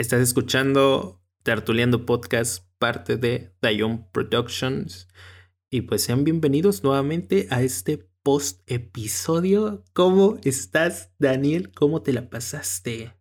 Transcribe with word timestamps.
Estás 0.00 0.22
escuchando 0.22 1.20
Tertuleando 1.42 2.06
Podcast, 2.06 2.64
parte 2.78 3.18
de 3.18 3.54
Dion 3.60 4.10
Productions. 4.10 5.08
Y 5.68 5.82
pues 5.82 6.02
sean 6.02 6.24
bienvenidos 6.24 6.82
nuevamente 6.82 7.48
a 7.50 7.60
este 7.60 8.08
post 8.22 8.62
episodio. 8.66 9.84
¿Cómo 9.92 10.38
estás, 10.42 11.12
Daniel? 11.18 11.70
¿Cómo 11.72 12.00
te 12.00 12.14
la 12.14 12.30
pasaste? 12.30 13.14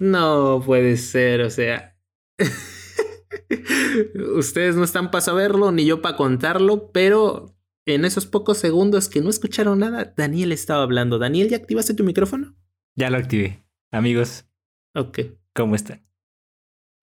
No 0.00 0.60
puede 0.66 0.96
ser, 0.96 1.42
o 1.42 1.50
sea. 1.50 1.96
Ustedes 4.34 4.74
no 4.74 4.82
están 4.82 5.12
para 5.12 5.22
saberlo, 5.22 5.70
ni 5.70 5.86
yo 5.86 6.02
para 6.02 6.16
contarlo, 6.16 6.90
pero 6.90 7.56
en 7.86 8.04
esos 8.04 8.26
pocos 8.26 8.58
segundos 8.58 9.08
que 9.08 9.20
no 9.20 9.30
escucharon 9.30 9.78
nada, 9.78 10.12
Daniel 10.16 10.50
estaba 10.50 10.82
hablando. 10.82 11.20
Daniel, 11.20 11.50
¿ya 11.50 11.58
activaste 11.58 11.94
tu 11.94 12.02
micrófono? 12.02 12.56
Ya 12.96 13.10
lo 13.10 13.18
activé. 13.18 13.62
Amigos, 13.92 14.46
Ok. 14.94 15.18
¿cómo 15.54 15.74
están? 15.74 16.02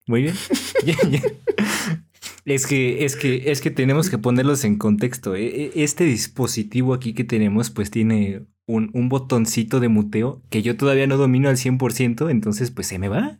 Muy 0.06 0.22
bien. 0.22 0.34
es 2.44 2.66
que, 2.66 3.04
es 3.04 3.16
que, 3.16 3.50
es 3.50 3.60
que 3.60 3.70
tenemos 3.70 4.10
que 4.10 4.18
ponerlos 4.18 4.64
en 4.64 4.76
contexto. 4.78 5.36
¿eh? 5.36 5.46
E- 5.74 5.82
Este 5.84 6.04
dispositivo 6.04 6.94
aquí 6.94 7.12
que 7.12 7.24
tenemos, 7.24 7.70
pues 7.70 7.90
tiene 7.90 8.46
un, 8.66 8.90
un 8.94 9.08
botoncito 9.08 9.80
de 9.80 9.88
muteo 9.88 10.42
que 10.50 10.62
yo 10.62 10.76
todavía 10.76 11.06
no 11.06 11.16
domino 11.16 11.48
al 11.48 11.56
100%, 11.56 12.30
entonces 12.30 12.70
pues 12.70 12.86
se 12.86 12.98
me 12.98 13.08
va. 13.08 13.38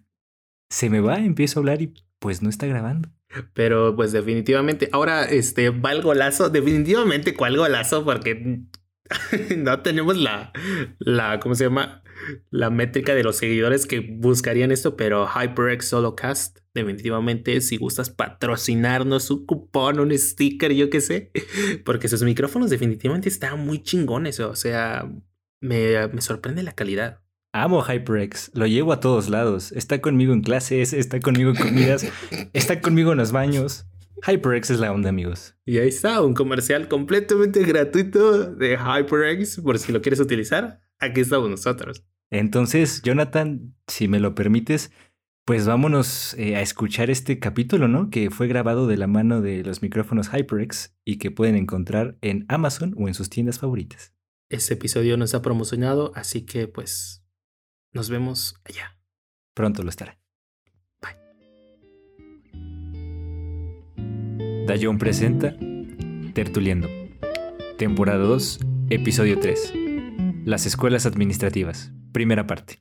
Se 0.71 0.91
me 0.91 1.01
va, 1.01 1.19
empiezo 1.19 1.59
a 1.59 1.61
hablar 1.63 1.83
y 1.83 1.93
pues 2.21 2.43
no 2.43 2.49
está 2.49 2.67
grabando. 2.67 3.09
Pero 3.55 3.95
pues 3.97 4.13
definitivamente, 4.13 4.89
ahora 4.93 5.25
este 5.25 5.71
va 5.71 5.93
el 5.93 6.03
golazo, 6.03 6.51
definitivamente 6.51 7.35
cuál 7.35 7.57
golazo, 7.57 8.05
porque 8.05 8.61
no 9.57 9.81
tenemos 9.81 10.17
la, 10.17 10.53
la, 10.99 11.41
¿cómo 11.41 11.55
se 11.55 11.65
llama? 11.65 12.03
La 12.51 12.71
métrica 12.71 13.15
de 13.15 13.23
los 13.23 13.37
seguidores 13.37 13.87
que 13.87 14.01
buscarían 14.01 14.71
esto, 14.73 14.97
pero 14.97 15.27
HyperX 15.27 15.89
Solocast, 15.89 16.59
definitivamente, 16.75 17.61
si 17.61 17.77
gustas 17.77 18.11
patrocinarnos 18.11 19.31
un 19.31 19.47
cupón, 19.47 20.01
un 20.01 20.17
sticker, 20.17 20.73
yo 20.73 20.91
qué 20.91 21.01
sé, 21.01 21.33
porque 21.85 22.09
sus 22.09 22.23
micrófonos 22.23 22.71
definitivamente 22.71 23.29
están 23.29 23.65
muy 23.65 23.83
chingones, 23.83 24.41
o 24.41 24.55
sea, 24.55 25.11
me, 25.61 26.09
me 26.09 26.21
sorprende 26.21 26.63
la 26.63 26.73
calidad. 26.73 27.21
Amo 27.53 27.83
HyperX, 27.83 28.53
lo 28.55 28.67
llevo 28.67 28.93
a 28.93 29.01
todos 29.01 29.29
lados. 29.29 29.73
Está 29.73 30.01
conmigo 30.01 30.33
en 30.33 30.43
clases, 30.43 30.93
está 30.93 31.19
conmigo 31.19 31.51
en 31.51 31.57
comidas, 31.57 32.07
está 32.53 32.81
conmigo 32.81 33.11
en 33.11 33.19
los 33.19 33.33
baños. 33.33 33.87
HyperX 34.27 34.71
es 34.71 34.81
la 34.81 34.93
onda, 34.93 35.09
amigos. 35.09 35.57
Y 35.65 35.79
ahí 35.79 35.89
está, 35.89 36.21
un 36.23 36.35
comercial 36.35 36.89
completamente 36.89 37.65
gratuito 37.65 38.55
de 38.55 38.77
HyperX, 38.77 39.61
por 39.61 39.79
si 39.79 39.93
lo 39.93 40.03
quieres 40.03 40.21
utilizar. 40.21 40.81
Aquí 40.99 41.21
estamos 41.21 41.49
nosotros. 41.49 42.05
Entonces, 42.31 43.03
Jonathan, 43.03 43.75
si 43.87 44.07
me 44.07 44.21
lo 44.21 44.35
permites, 44.35 44.93
pues 45.45 45.67
vámonos 45.67 46.35
eh, 46.35 46.57
a 46.57 46.61
escuchar 46.61 47.11
este 47.11 47.39
capítulo, 47.39 47.89
¿no? 47.89 48.11
Que 48.11 48.31
fue 48.31 48.47
grabado 48.47 48.87
de 48.87 48.97
la 48.97 49.07
mano 49.07 49.41
de 49.41 49.65
los 49.65 49.83
micrófonos 49.83 50.29
HyperX 50.29 50.95
y 51.05 51.19
que 51.19 51.31
pueden 51.31 51.57
encontrar 51.57 52.17
en 52.21 52.45
Amazon 52.49 52.95
o 52.97 53.09
en 53.09 53.15
sus 53.15 53.31
tiendas 53.31 53.59
favoritas. 53.59 54.15
Este 54.49 54.75
episodio 54.75 55.17
no 55.17 55.25
está 55.25 55.43
promocionado, 55.43 56.13
así 56.15 56.47
que 56.47 56.69
pues 56.69 57.25
nos 57.93 58.11
vemos 58.11 58.61
allá. 58.65 58.99
Pronto 59.55 59.83
lo 59.83 59.91
estará. 59.91 60.20
Dayon 64.71 64.99
presenta 64.99 65.57
Tertuliendo. 66.33 66.87
Temporada 67.77 68.23
2, 68.23 68.61
episodio 68.91 69.41
3. 69.41 69.73
Las 70.45 70.65
escuelas 70.65 71.07
administrativas. 71.07 71.93
Primera 72.13 72.47
parte. 72.47 72.81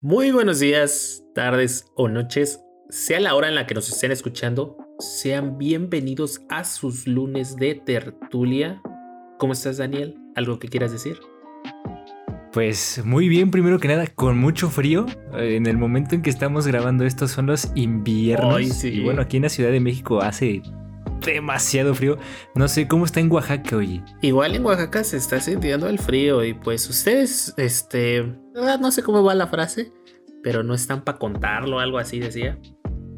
Muy 0.00 0.32
buenos 0.32 0.58
días, 0.58 1.22
tardes 1.32 1.84
o 1.94 2.08
noches, 2.08 2.58
sea 2.90 3.20
la 3.20 3.36
hora 3.36 3.48
en 3.48 3.54
la 3.54 3.68
que 3.68 3.74
nos 3.74 3.88
estén 3.88 4.10
escuchando. 4.10 4.76
Sean 4.98 5.58
bienvenidos 5.58 6.40
a 6.48 6.64
sus 6.64 7.06
lunes 7.06 7.54
de 7.54 7.76
tertulia. 7.76 8.82
¿Cómo 9.38 9.52
estás, 9.52 9.76
Daniel? 9.76 10.18
¿Algo 10.34 10.58
que 10.58 10.66
quieras 10.66 10.90
decir? 10.90 11.20
Pues 12.52 13.00
muy 13.04 13.28
bien, 13.28 13.52
primero 13.52 13.78
que 13.78 13.86
nada, 13.86 14.08
con 14.08 14.38
mucho 14.38 14.70
frío. 14.70 15.06
Eh, 15.34 15.54
En 15.54 15.68
el 15.68 15.78
momento 15.78 16.16
en 16.16 16.22
que 16.22 16.30
estamos 16.30 16.66
grabando 16.66 17.04
esto 17.04 17.28
son 17.28 17.46
los 17.46 17.70
inviernos. 17.76 18.56
Ay, 18.56 18.70
sí. 18.70 18.88
Y 18.88 19.04
bueno, 19.04 19.22
aquí 19.22 19.36
en 19.36 19.44
la 19.44 19.50
Ciudad 19.50 19.70
de 19.70 19.78
México 19.78 20.20
hace 20.20 20.62
demasiado 21.24 21.94
frío. 21.94 22.18
No 22.54 22.68
sé 22.68 22.88
cómo 22.88 23.04
está 23.04 23.20
en 23.20 23.30
Oaxaca, 23.30 23.76
oye. 23.76 24.02
Igual 24.20 24.54
en 24.54 24.64
Oaxaca 24.64 25.04
se 25.04 25.16
está 25.16 25.40
sintiendo 25.40 25.88
el 25.88 25.98
frío 25.98 26.44
y 26.44 26.54
pues 26.54 26.88
ustedes, 26.88 27.54
este, 27.56 28.24
no 28.54 28.90
sé 28.92 29.02
cómo 29.02 29.22
va 29.22 29.34
la 29.34 29.46
frase, 29.46 29.92
pero 30.42 30.62
no 30.62 30.74
están 30.74 31.02
para 31.02 31.18
contarlo, 31.18 31.78
algo 31.78 31.98
así 31.98 32.18
decía. 32.18 32.58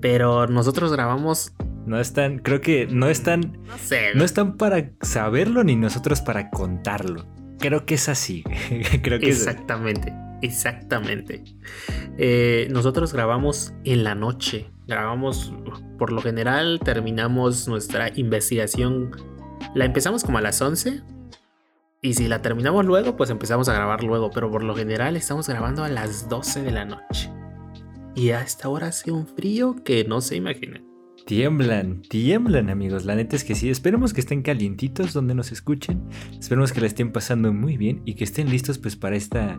Pero 0.01 0.47
nosotros 0.47 0.93
grabamos, 0.93 1.55
No 1.87 1.99
están, 2.01 2.39
creo 2.39 2.61
que 2.61 2.87
no 2.87 3.09
están, 3.09 3.59
no 3.65 3.79
sé, 3.79 4.15
no 4.15 4.25
están 4.25 4.57
para 4.57 4.91
saberlo 5.01 5.65
ni 5.65 5.77
nosotros 5.77 6.21
para 6.21 6.51
contarlo. 6.51 7.27
Creo 7.59 7.87
que 7.87 7.95
es 7.95 8.09
así. 8.09 8.43
creo 9.03 9.19
que 9.19 9.31
es 9.31 9.39
exactamente, 9.39 10.13
exactamente. 10.43 11.45
Eh, 12.19 12.69
nosotros 12.71 13.13
grabamos 13.13 13.73
en 13.85 14.05
la 14.05 14.15
noche, 14.15 14.71
grabamos, 14.87 15.53
por 15.99 16.13
lo 16.13 16.21
general 16.21 16.81
terminamos 16.85 17.69
nuestra 17.69 18.11
investigación, 18.17 19.11
la 19.75 19.85
empezamos 19.85 20.25
como 20.25 20.39
a 20.39 20.41
las 20.41 20.61
11. 20.61 21.03
Y 22.03 22.15
si 22.15 22.29
la 22.29 22.43
terminamos 22.43 22.85
luego, 22.85 23.17
pues 23.17 23.31
empezamos 23.31 23.69
a 23.69 23.75
grabar 23.75 24.05
luego. 24.05 24.31
Pero 24.31 24.51
por 24.51 24.63
lo 24.63 24.75
general 24.75 25.17
estamos 25.17 25.49
grabando 25.49 25.85
a 25.85 25.89
las 25.89 26.29
12 26.29 26.63
de 26.63 26.71
la 26.71 26.85
noche. 26.85 27.31
Y 28.15 28.31
a 28.31 28.43
esta 28.43 28.69
hora 28.69 28.89
hace 28.89 29.11
un 29.11 29.27
frío 29.27 29.77
que 29.83 30.05
no 30.05 30.21
se 30.21 30.37
imaginan. 30.37 30.85
Tiemblan, 31.27 32.03
tiemblan 32.03 32.69
amigos, 32.69 33.07
la 33.07 33.15
neta 33.15 33.35
es 33.35 33.45
que 33.45 33.55
sí, 33.55 33.71
esperemos 33.71 34.13
que 34.13 34.21
estén 34.21 34.43
calientitos 34.43 35.15
donde 35.15 35.35
nos 35.35 35.53
escuchen, 35.53 36.07
esperemos 36.39 36.71
que 36.71 36.83
la 36.83 36.87
estén 36.87 37.13
pasando 37.13 37.51
muy 37.51 37.79
bien 37.79 38.03
y 38.05 38.15
que 38.15 38.25
estén 38.25 38.51
listos 38.51 38.77
pues 38.77 38.95
para 38.95 39.17
esta, 39.17 39.59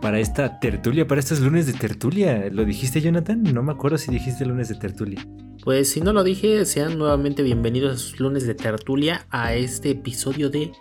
para 0.00 0.20
esta 0.20 0.60
tertulia, 0.60 1.06
para 1.06 1.20
estos 1.20 1.40
lunes 1.40 1.66
de 1.66 1.72
tertulia. 1.72 2.48
¿Lo 2.50 2.64
dijiste 2.64 3.00
Jonathan? 3.00 3.42
No 3.42 3.62
me 3.62 3.72
acuerdo 3.72 3.98
si 3.98 4.10
dijiste 4.10 4.44
lunes 4.44 4.68
de 4.68 4.76
tertulia. 4.76 5.26
Pues 5.64 5.90
si 5.90 6.00
no 6.00 6.12
lo 6.12 6.24
dije, 6.24 6.64
sean 6.64 6.98
nuevamente 6.98 7.42
bienvenidos 7.42 7.94
a 7.94 7.98
sus 7.98 8.20
lunes 8.20 8.46
de 8.46 8.54
tertulia 8.54 9.26
a 9.30 9.54
este 9.54 9.90
episodio 9.90 10.50
de 10.50 10.72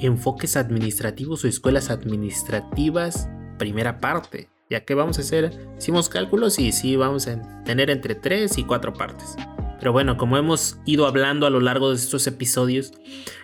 Enfoques 0.00 0.56
Administrativos 0.56 1.44
o 1.44 1.48
Escuelas 1.48 1.90
Administrativas, 1.90 3.28
primera 3.58 3.98
parte. 3.98 4.48
Ya 4.68 4.84
que 4.84 4.94
vamos 4.94 5.18
a 5.18 5.22
hacer, 5.22 5.52
hicimos 5.78 6.08
cálculos 6.08 6.58
y 6.58 6.72
sí 6.72 6.96
vamos 6.96 7.28
a 7.28 7.62
tener 7.64 7.88
entre 7.88 8.14
3 8.14 8.58
y 8.58 8.64
4 8.64 8.92
partes. 8.92 9.36
Pero 9.78 9.92
bueno, 9.92 10.16
como 10.16 10.38
hemos 10.38 10.80
ido 10.86 11.06
hablando 11.06 11.46
a 11.46 11.50
lo 11.50 11.60
largo 11.60 11.90
de 11.90 11.96
estos 11.96 12.26
episodios, 12.26 12.92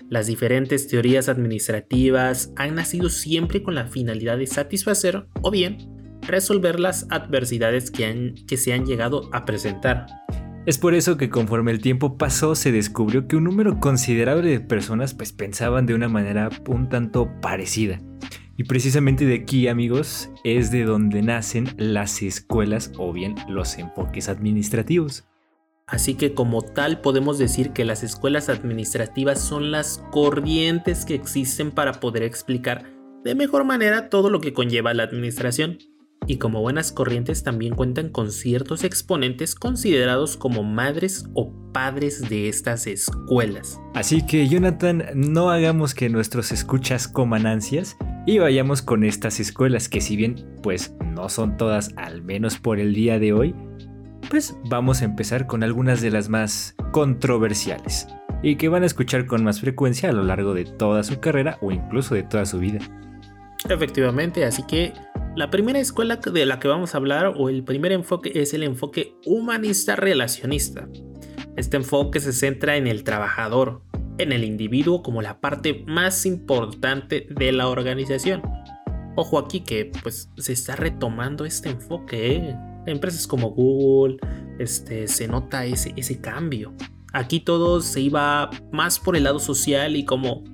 las 0.09 0.27
diferentes 0.27 0.89
teorías 0.89 1.29
administrativas 1.29 2.53
han 2.57 2.75
nacido 2.75 3.11
siempre 3.11 3.63
con 3.63 3.75
la 3.75 3.87
finalidad 3.87 4.39
de 4.39 4.47
satisfacer 4.47 5.27
o 5.43 5.51
bien 5.51 5.89
resolver 6.23 6.79
las 6.79 7.07
adversidades 7.11 7.91
que, 7.91 8.07
han, 8.07 8.35
que 8.47 8.57
se 8.57 8.73
han 8.73 8.87
llegado 8.87 9.29
a 9.33 9.45
presentar. 9.45 10.07
Es 10.65 10.79
por 10.79 10.95
eso 10.95 11.17
que 11.17 11.29
conforme 11.29 11.73
el 11.73 11.81
tiempo 11.81 12.17
pasó 12.17 12.55
se 12.55 12.71
descubrió 12.71 13.27
que 13.27 13.37
un 13.37 13.45
número 13.45 13.81
considerable 13.81 14.49
de 14.49 14.61
personas 14.61 15.13
pues 15.13 15.33
pensaban 15.33 15.87
de 15.87 15.95
una 15.95 16.09
manera 16.09 16.51
un 16.69 16.89
tanto 16.89 17.29
parecida. 17.41 18.01
Y 18.57 18.65
precisamente 18.65 19.25
de 19.25 19.35
aquí, 19.35 19.67
amigos, 19.67 20.31
es 20.45 20.71
de 20.71 20.85
donde 20.85 21.23
nacen 21.23 21.69
las 21.79 22.23
escuelas 22.23 22.93
o 22.97 23.13
bien 23.13 23.35
los 23.49 23.77
enfoques 23.79 24.29
administrativos. 24.29 25.25
Así 25.87 26.15
que 26.15 26.35
como 26.35 26.63
tal 26.63 27.01
podemos 27.01 27.39
decir 27.39 27.73
que 27.73 27.85
las 27.85 28.03
escuelas 28.03 28.49
administrativas 28.49 29.41
son 29.41 29.71
las 29.71 30.03
corrientes 30.11 31.05
que 31.05 31.15
existen 31.15 31.71
para 31.71 31.93
poder 31.95 32.23
explicar 32.23 32.85
de 33.25 33.35
mejor 33.35 33.65
manera 33.65 34.09
todo 34.09 34.31
lo 34.31 34.41
que 34.41 34.53
conlleva 34.53 34.95
la 34.95 35.05
administración. 35.05 35.79
Y 36.27 36.39
como 36.39 36.61
buenas 36.61 36.93
corrientes 36.93 37.43
también 37.43 37.75
cuentan 37.75 38.09
con 38.09 38.31
ciertos 38.31 38.85
exponentes 38.85 39.57
considerados 39.57 40.37
como 40.37 40.63
madres 40.63 41.27
o 41.35 41.53
padres 41.73 42.29
de 42.29 42.49
estas 42.49 42.87
escuelas. 42.87 43.81
Así 43.95 44.25
que 44.25 44.49
Jonathan, 44.49 45.05
no 45.15 45.51
hagamos 45.51 45.95
que 45.95 46.09
nuestros 46.09 46.53
escuchas 46.53 47.09
coman 47.09 47.47
ansias 47.47 47.97
y 48.25 48.39
vayamos 48.39 48.83
con 48.83 49.03
estas 49.03 49.41
escuelas 49.41 49.89
que 49.89 50.01
si 50.01 50.15
bien 50.17 50.59
pues 50.63 50.95
no 51.05 51.29
son 51.29 51.57
todas 51.57 51.91
al 51.97 52.23
menos 52.23 52.59
por 52.59 52.79
el 52.79 52.95
día 52.95 53.19
de 53.19 53.33
hoy, 53.33 53.55
pues 54.33 54.57
vamos 54.65 55.03
a 55.03 55.05
empezar 55.05 55.47
con 55.47 55.63
algunas 55.63 56.01
de 56.01 56.11
las 56.11 56.31
más 56.31 56.75
controversiales 56.91 58.07
y 58.43 58.57
que 58.57 58.71
van 58.71 58.83
a 58.83 58.87
escuchar 58.87 59.27
con 59.27 59.45
más 59.45 59.61
frecuencia 59.61 60.09
a 60.09 60.13
lo 60.13 60.25
largo 60.25 60.55
de 60.55 60.65
toda 60.65 61.03
su 61.03 61.21
carrera 61.21 61.59
o 61.61 61.71
incluso 61.71 62.15
de 62.15 62.23
toda 62.23 62.47
su 62.47 62.59
vida. 62.59 62.79
Efectivamente, 63.69 64.47
así 64.47 64.63
que 64.63 64.95
la 65.37 65.51
primera 65.51 65.81
escuela 65.81 66.17
de 66.17 66.47
la 66.47 66.59
que 66.59 66.67
vamos 66.67 66.95
a 66.95 66.97
hablar 66.97 67.35
o 67.37 67.51
el 67.51 67.63
primer 67.63 67.93
enfoque 67.93 68.33
es 68.35 68.55
el 68.55 68.63
enfoque 68.63 69.17
humanista 69.27 69.97
relacionista. 69.97 70.89
Este 71.59 71.77
enfoque 71.77 72.19
se 72.19 72.33
centra 72.33 72.77
en 72.77 72.87
el 72.87 73.05
trabajador, 73.05 73.83
en 74.17 74.33
el 74.33 74.45
individuo 74.45 75.03
como 75.03 75.21
la 75.21 75.43
parte 75.43 75.85
más 75.87 76.25
importante 76.25 77.27
de 77.29 77.53
la 77.53 77.69
organización. 77.69 78.41
Ojo 79.15 79.39
aquí 79.39 79.61
que 79.61 79.93
pues 80.03 80.31
se 80.39 80.55
está 80.55 80.75
retomando 80.75 81.45
este 81.45 81.69
enfoque, 81.69 82.37
¿eh? 82.37 82.57
Empresas 82.87 83.27
como 83.27 83.51
Google, 83.51 84.17
este, 84.59 85.09
se 85.09 85.29
nota 85.29 85.65
ese, 85.65 85.93
ese 85.97 86.21
cambio. 86.21 86.75
Aquí 87.13 87.41
todo 87.41 87.81
se 87.81 88.01
iba 88.01 88.51
más 88.73 88.99
por 88.99 89.17
el 89.17 89.25
lado 89.25 89.39
social 89.39 89.97
y 89.97 90.05
cómo 90.05 90.45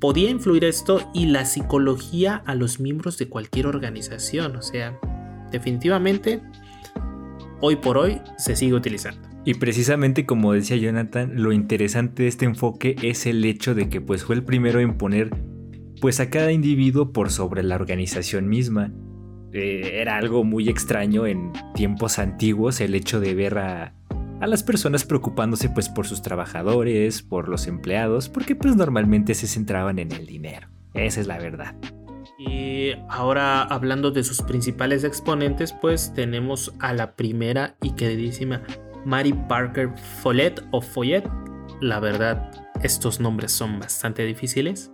podía 0.00 0.30
influir 0.30 0.64
esto 0.64 1.10
y 1.14 1.26
la 1.26 1.44
psicología 1.44 2.42
a 2.46 2.54
los 2.54 2.78
miembros 2.78 3.18
de 3.18 3.28
cualquier 3.28 3.66
organización. 3.66 4.56
O 4.56 4.62
sea, 4.62 4.98
definitivamente, 5.50 6.42
hoy 7.60 7.76
por 7.76 7.96
hoy 7.98 8.20
se 8.36 8.54
sigue 8.54 8.74
utilizando. 8.74 9.34
Y 9.46 9.54
precisamente 9.54 10.24
como 10.24 10.52
decía 10.52 10.76
Jonathan, 10.76 11.32
lo 11.42 11.52
interesante 11.52 12.24
de 12.24 12.28
este 12.28 12.44
enfoque 12.46 12.96
es 13.02 13.26
el 13.26 13.44
hecho 13.44 13.74
de 13.74 13.88
que 13.88 14.00
pues 14.00 14.24
fue 14.24 14.36
el 14.36 14.44
primero 14.44 14.80
en 14.80 14.96
poner 14.96 15.30
pues 16.00 16.20
a 16.20 16.30
cada 16.30 16.52
individuo 16.52 17.12
por 17.12 17.30
sobre 17.30 17.62
la 17.62 17.76
organización 17.76 18.48
misma. 18.48 18.92
Eh, 19.54 20.00
era 20.00 20.16
algo 20.16 20.42
muy 20.42 20.68
extraño 20.68 21.26
en 21.26 21.52
tiempos 21.74 22.18
antiguos 22.18 22.80
el 22.80 22.94
hecho 22.96 23.20
de 23.20 23.36
ver 23.36 23.58
a, 23.58 23.94
a 24.40 24.46
las 24.48 24.64
personas 24.64 25.04
preocupándose 25.04 25.68
pues 25.68 25.88
por 25.88 26.08
sus 26.08 26.22
trabajadores, 26.22 27.22
por 27.22 27.48
los 27.48 27.68
empleados, 27.68 28.28
porque 28.28 28.56
pues 28.56 28.74
normalmente 28.74 29.32
se 29.34 29.46
centraban 29.46 30.00
en 30.00 30.10
el 30.10 30.26
dinero. 30.26 30.68
Esa 30.92 31.20
es 31.20 31.28
la 31.28 31.38
verdad. 31.38 31.76
Y 32.36 32.90
ahora 33.08 33.62
hablando 33.62 34.10
de 34.10 34.24
sus 34.24 34.42
principales 34.42 35.04
exponentes, 35.04 35.72
pues 35.72 36.12
tenemos 36.14 36.74
a 36.80 36.92
la 36.92 37.14
primera 37.14 37.76
y 37.80 37.92
queridísima 37.92 38.60
Mary 39.04 39.32
Parker 39.48 39.90
Follett 40.20 40.62
o 40.72 40.80
Follett. 40.80 41.28
La 41.80 42.00
verdad, 42.00 42.50
estos 42.82 43.20
nombres 43.20 43.52
son 43.52 43.78
bastante 43.78 44.24
difíciles. 44.24 44.90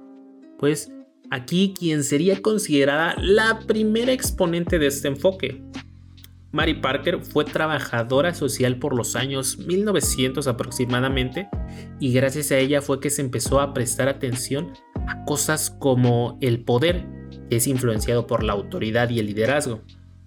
Pues 0.59 0.93
aquí 1.31 1.75
quien 1.79 2.05
sería 2.05 2.43
considerada 2.43 3.15
la 3.19 3.61
primera 3.67 4.13
exponente 4.13 4.79
de 4.79 4.89
este 4.89 5.09
enfoque. 5.09 5.63
Mary 6.53 6.75
Parker 6.75 7.21
fue 7.21 7.45
trabajadora 7.45 8.35
social 8.35 8.79
por 8.79 8.97
los 8.97 9.15
años 9.15 9.59
1900 9.59 10.49
aproximadamente 10.49 11.49
y 12.01 12.13
gracias 12.13 12.51
a 12.51 12.59
ella 12.59 12.83
fue 12.83 12.99
que 12.99 13.11
se 13.11 13.23
empezó 13.23 13.61
a 13.61 13.73
prestar 13.73 14.09
atención 14.09 14.73
a 15.07 15.25
cosas 15.25 15.71
como 15.71 16.39
el 16.41 16.65
poder, 16.65 17.07
que 17.49 17.57
es 17.57 17.69
influenciado 17.69 18.27
por 18.27 18.43
la 18.43 18.53
autoridad 18.53 19.11
y 19.11 19.21
el 19.21 19.27
liderazgo, 19.27 19.83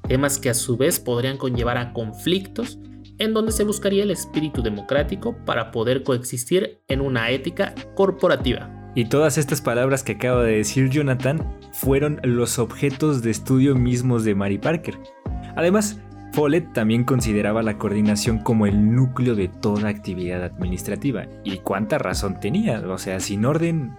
temas 0.08 0.40
que 0.40 0.50
a 0.50 0.54
su 0.54 0.78
vez 0.78 1.00
podrían 1.00 1.38
conllevar 1.38 1.78
a 1.78 1.92
conflictos 1.92 2.80
en 3.18 3.34
donde 3.34 3.52
se 3.52 3.66
buscaría 3.66 4.04
el 4.04 4.12
espíritu 4.12 4.62
democrático 4.62 5.36
para 5.46 5.72
poder 5.72 6.04
coexistir 6.04 6.82
en 6.88 7.02
una 7.02 7.32
ética 7.32 7.76
corporativa. 7.96 8.83
Y 8.96 9.06
todas 9.06 9.38
estas 9.38 9.62
palabras 9.62 10.04
que 10.04 10.14
acaba 10.14 10.44
de 10.44 10.58
decir 10.58 10.90
Jonathan 10.90 11.58
fueron 11.72 12.20
los 12.24 12.60
objetos 12.60 13.24
de 13.24 13.32
estudio 13.32 13.76
mismos 13.76 14.24
de 14.24 14.36
Mary 14.36 14.60
Parker. 14.60 15.00
Además, 15.56 16.00
Follett 16.34 16.74
también 16.74 17.04
consideraba 17.04 17.64
la 17.64 17.78
coordinación 17.78 18.40
como 18.40 18.66
el 18.66 18.94
núcleo 18.94 19.36
de 19.36 19.48
toda 19.48 19.90
actividad 19.90 20.44
administrativa. 20.44 21.26
¿Y 21.44 21.58
cuánta 21.58 21.98
razón 21.98 22.40
tenía? 22.40 22.80
O 22.88 22.98
sea, 22.98 23.20
sin 23.20 23.46
orden 23.46 23.96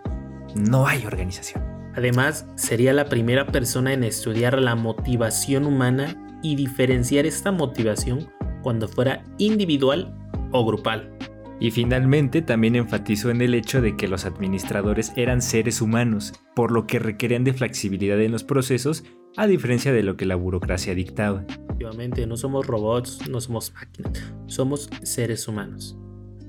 no 0.55 0.87
hay 0.87 1.07
organización. 1.07 1.65
Además, 1.97 2.47
sería 2.57 2.93
la 2.93 3.05
primera 3.05 3.47
persona 3.47 3.93
en 3.93 4.03
estudiar 4.03 4.59
la 4.59 4.75
motivación 4.75 5.65
humana 5.65 6.17
y 6.43 6.57
diferenciar 6.57 7.25
esta 7.25 7.53
motivación 7.53 8.29
cuando 8.63 8.89
fuera 8.89 9.23
individual 9.39 10.13
o 10.51 10.67
grupal. 10.67 11.17
Y 11.65 11.71
finalmente 11.71 12.43
también 12.43 12.77
enfatizó 12.77 13.31
en 13.31 13.41
el 13.41 13.55
hecho 13.55 13.81
de 13.81 13.97
que 13.97 14.07
los 14.07 14.27
administradores 14.27 15.15
eran 15.17 15.41
seres 15.41 15.81
humanos, 15.81 16.35
por 16.55 16.71
lo 16.71 16.87
que 16.87 16.99
requerían 16.99 17.43
de 17.43 17.55
flexibilidad 17.55 18.21
en 18.21 18.33
los 18.33 18.45
procesos, 18.45 19.03
a 19.39 19.47
diferencia 19.47 19.91
de 19.91 20.03
lo 20.03 20.15
que 20.19 20.27
la 20.27 20.37
burocracia 20.37 20.95
dictaba. 20.95 21.47
Efectivamente, 21.49 22.27
no 22.27 22.37
somos 22.37 22.67
robots, 22.67 23.27
no 23.31 23.41
somos 23.41 23.73
máquinas, 23.73 24.35
somos 24.47 24.91
seres 25.05 25.49
humanos. 25.49 25.97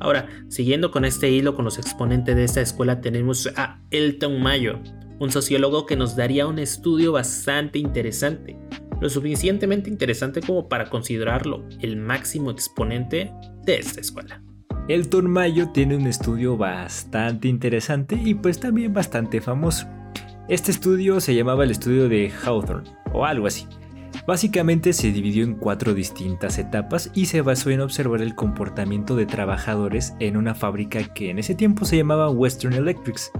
Ahora, 0.01 0.27
siguiendo 0.49 0.91
con 0.91 1.05
este 1.05 1.31
hilo 1.31 1.55
con 1.55 1.63
los 1.63 1.77
exponentes 1.77 2.35
de 2.35 2.43
esta 2.43 2.59
escuela, 2.59 2.99
tenemos 2.99 3.49
a 3.55 3.81
Elton 3.91 4.41
Mayo, 4.41 4.81
un 5.19 5.31
sociólogo 5.31 5.85
que 5.85 5.95
nos 5.95 6.17
daría 6.17 6.45
un 6.45 6.59
estudio 6.59 7.13
bastante 7.13 7.79
interesante, 7.79 8.59
lo 8.99 9.09
suficientemente 9.09 9.89
interesante 9.89 10.41
como 10.41 10.67
para 10.67 10.89
considerarlo 10.89 11.63
el 11.79 11.95
máximo 11.95 12.51
exponente 12.51 13.31
de 13.63 13.77
esta 13.77 14.01
escuela. 14.01 14.41
Elton 14.87 15.27
Mayo 15.27 15.69
tiene 15.69 15.95
un 15.95 16.05
estudio 16.05 16.57
bastante 16.57 17.47
interesante 17.47 18.21
y 18.23 18.35
pues 18.35 18.59
también 18.59 18.93
bastante 18.93 19.41
famoso. 19.41 19.87
Este 20.47 20.69
estudio 20.69 21.19
se 21.19 21.33
llamaba 21.33 21.63
el 21.63 21.71
estudio 21.71 22.07
de 22.07 22.31
Hawthorne 22.31 22.91
o 23.11 23.25
algo 23.25 23.47
así. 23.47 23.65
Básicamente 24.27 24.93
se 24.93 25.11
dividió 25.11 25.43
en 25.43 25.55
cuatro 25.55 25.95
distintas 25.95 26.59
etapas 26.59 27.09
y 27.15 27.25
se 27.25 27.41
basó 27.41 27.71
en 27.71 27.81
observar 27.81 28.21
el 28.21 28.35
comportamiento 28.35 29.15
de 29.15 29.25
trabajadores 29.25 30.13
en 30.19 30.37
una 30.37 30.53
fábrica 30.53 31.03
que 31.15 31.31
en 31.31 31.39
ese 31.39 31.55
tiempo 31.55 31.85
se 31.85 31.97
llamaba 31.97 32.29
Western 32.29 32.73
Electrics. 32.73 33.31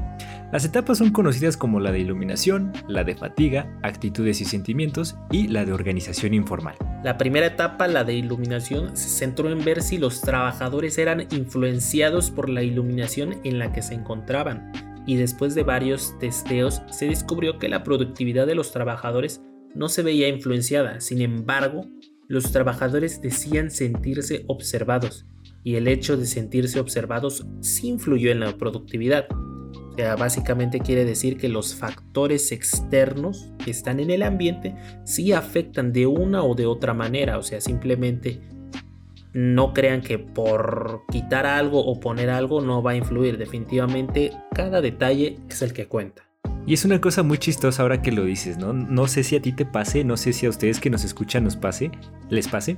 Las 0.55 0.63
etapas 0.63 0.99
son 0.99 1.09
conocidas 1.09 1.57
como 1.57 1.81
la 1.81 1.91
de 1.91 1.99
iluminación, 1.99 2.71
la 2.87 3.03
de 3.03 3.13
fatiga, 3.13 3.77
actitudes 3.83 4.39
y 4.39 4.45
sentimientos 4.45 5.17
y 5.29 5.49
la 5.49 5.65
de 5.65 5.73
organización 5.73 6.33
informal. 6.33 6.77
La 7.03 7.17
primera 7.17 7.47
etapa, 7.47 7.89
la 7.89 8.05
de 8.05 8.13
iluminación, 8.13 8.95
se 8.95 9.09
centró 9.09 9.51
en 9.51 9.65
ver 9.65 9.81
si 9.81 9.97
los 9.97 10.21
trabajadores 10.21 10.97
eran 10.97 11.27
influenciados 11.31 12.31
por 12.31 12.47
la 12.47 12.63
iluminación 12.63 13.41
en 13.43 13.59
la 13.59 13.73
que 13.73 13.81
se 13.81 13.95
encontraban 13.95 14.71
y 15.05 15.17
después 15.17 15.55
de 15.55 15.63
varios 15.63 16.17
testeos 16.19 16.83
se 16.89 17.07
descubrió 17.07 17.59
que 17.59 17.67
la 17.67 17.83
productividad 17.83 18.47
de 18.47 18.55
los 18.55 18.71
trabajadores 18.71 19.41
no 19.73 19.89
se 19.89 20.03
veía 20.03 20.29
influenciada, 20.29 21.01
sin 21.01 21.19
embargo, 21.19 21.85
los 22.29 22.53
trabajadores 22.53 23.21
decían 23.21 23.71
sentirse 23.71 24.45
observados 24.47 25.25
y 25.65 25.75
el 25.75 25.89
hecho 25.89 26.15
de 26.15 26.25
sentirse 26.25 26.79
observados 26.79 27.45
sí 27.59 27.89
influyó 27.89 28.31
en 28.31 28.39
la 28.39 28.55
productividad. 28.55 29.27
Básicamente 30.17 30.79
quiere 30.79 31.05
decir 31.05 31.37
que 31.37 31.49
los 31.49 31.75
factores 31.75 32.51
externos 32.51 33.51
que 33.63 33.71
están 33.71 33.99
en 33.99 34.09
el 34.09 34.23
ambiente 34.23 34.75
sí 35.03 35.31
afectan 35.31 35.93
de 35.93 36.07
una 36.07 36.43
o 36.43 36.55
de 36.55 36.65
otra 36.65 36.93
manera. 36.93 37.37
O 37.37 37.43
sea, 37.43 37.61
simplemente 37.61 38.41
no 39.33 39.73
crean 39.73 40.01
que 40.01 40.17
por 40.17 41.01
quitar 41.11 41.45
algo 41.45 41.85
o 41.85 41.99
poner 41.99 42.29
algo 42.29 42.61
no 42.61 42.81
va 42.81 42.91
a 42.91 42.95
influir. 42.95 43.37
Definitivamente 43.37 44.31
cada 44.53 44.81
detalle 44.81 45.37
es 45.49 45.61
el 45.61 45.73
que 45.73 45.87
cuenta. 45.87 46.23
Y 46.67 46.73
es 46.73 46.83
una 46.83 46.99
cosa 46.99 47.21
muy 47.21 47.37
chistosa 47.37 47.83
ahora 47.83 48.01
que 48.01 48.11
lo 48.11 48.23
dices, 48.23 48.57
¿no? 48.57 48.73
No 48.73 49.07
sé 49.07 49.23
si 49.23 49.35
a 49.35 49.41
ti 49.41 49.51
te 49.51 49.65
pase, 49.65 50.03
no 50.03 50.17
sé 50.17 50.33
si 50.33 50.47
a 50.47 50.49
ustedes 50.49 50.79
que 50.79 50.89
nos 50.89 51.03
escuchan 51.03 51.43
nos 51.43 51.55
pase, 51.55 51.91
les 52.29 52.47
pase, 52.47 52.77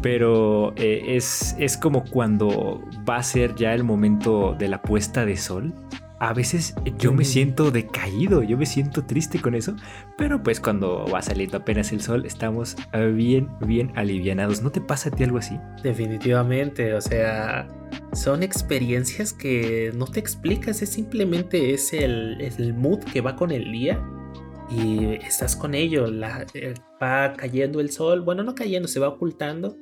pero 0.00 0.72
eh, 0.76 1.16
es, 1.16 1.56
es 1.58 1.76
como 1.76 2.04
cuando 2.04 2.84
va 3.08 3.16
a 3.16 3.22
ser 3.24 3.56
ya 3.56 3.74
el 3.74 3.82
momento 3.82 4.54
de 4.56 4.68
la 4.68 4.80
puesta 4.80 5.24
de 5.24 5.36
sol 5.36 5.74
a 6.18 6.32
veces 6.32 6.74
yo 6.98 7.12
me 7.12 7.24
siento 7.24 7.70
decaído, 7.70 8.42
yo 8.42 8.56
me 8.56 8.66
siento 8.66 9.04
triste 9.04 9.40
con 9.40 9.54
eso, 9.54 9.76
pero 10.16 10.42
pues 10.42 10.60
cuando 10.60 11.06
va 11.12 11.20
saliendo 11.22 11.58
apenas 11.58 11.92
el 11.92 12.00
sol 12.00 12.24
estamos 12.24 12.76
bien, 13.14 13.48
bien 13.60 13.92
alivianados. 13.96 14.62
¿No 14.62 14.70
te 14.70 14.80
pasa 14.80 15.10
a 15.10 15.12
ti 15.12 15.24
algo 15.24 15.38
así? 15.38 15.58
Definitivamente, 15.82 16.94
o 16.94 17.00
sea, 17.00 17.68
son 18.12 18.42
experiencias 18.42 19.32
que 19.32 19.92
no 19.94 20.06
te 20.06 20.20
explicas, 20.20 20.82
es 20.82 20.90
simplemente 20.90 21.74
es 21.74 21.92
el, 21.92 22.40
el 22.40 22.74
mood 22.74 23.00
que 23.00 23.20
va 23.20 23.36
con 23.36 23.50
el 23.50 23.70
día 23.70 24.02
y 24.70 25.14
estás 25.14 25.54
con 25.54 25.74
ello, 25.74 26.06
la, 26.06 26.46
eh, 26.54 26.74
va 27.02 27.34
cayendo 27.34 27.80
el 27.80 27.90
sol, 27.90 28.22
bueno, 28.22 28.42
no 28.42 28.54
cayendo, 28.54 28.88
se 28.88 29.00
va 29.00 29.08
ocultando 29.08 29.76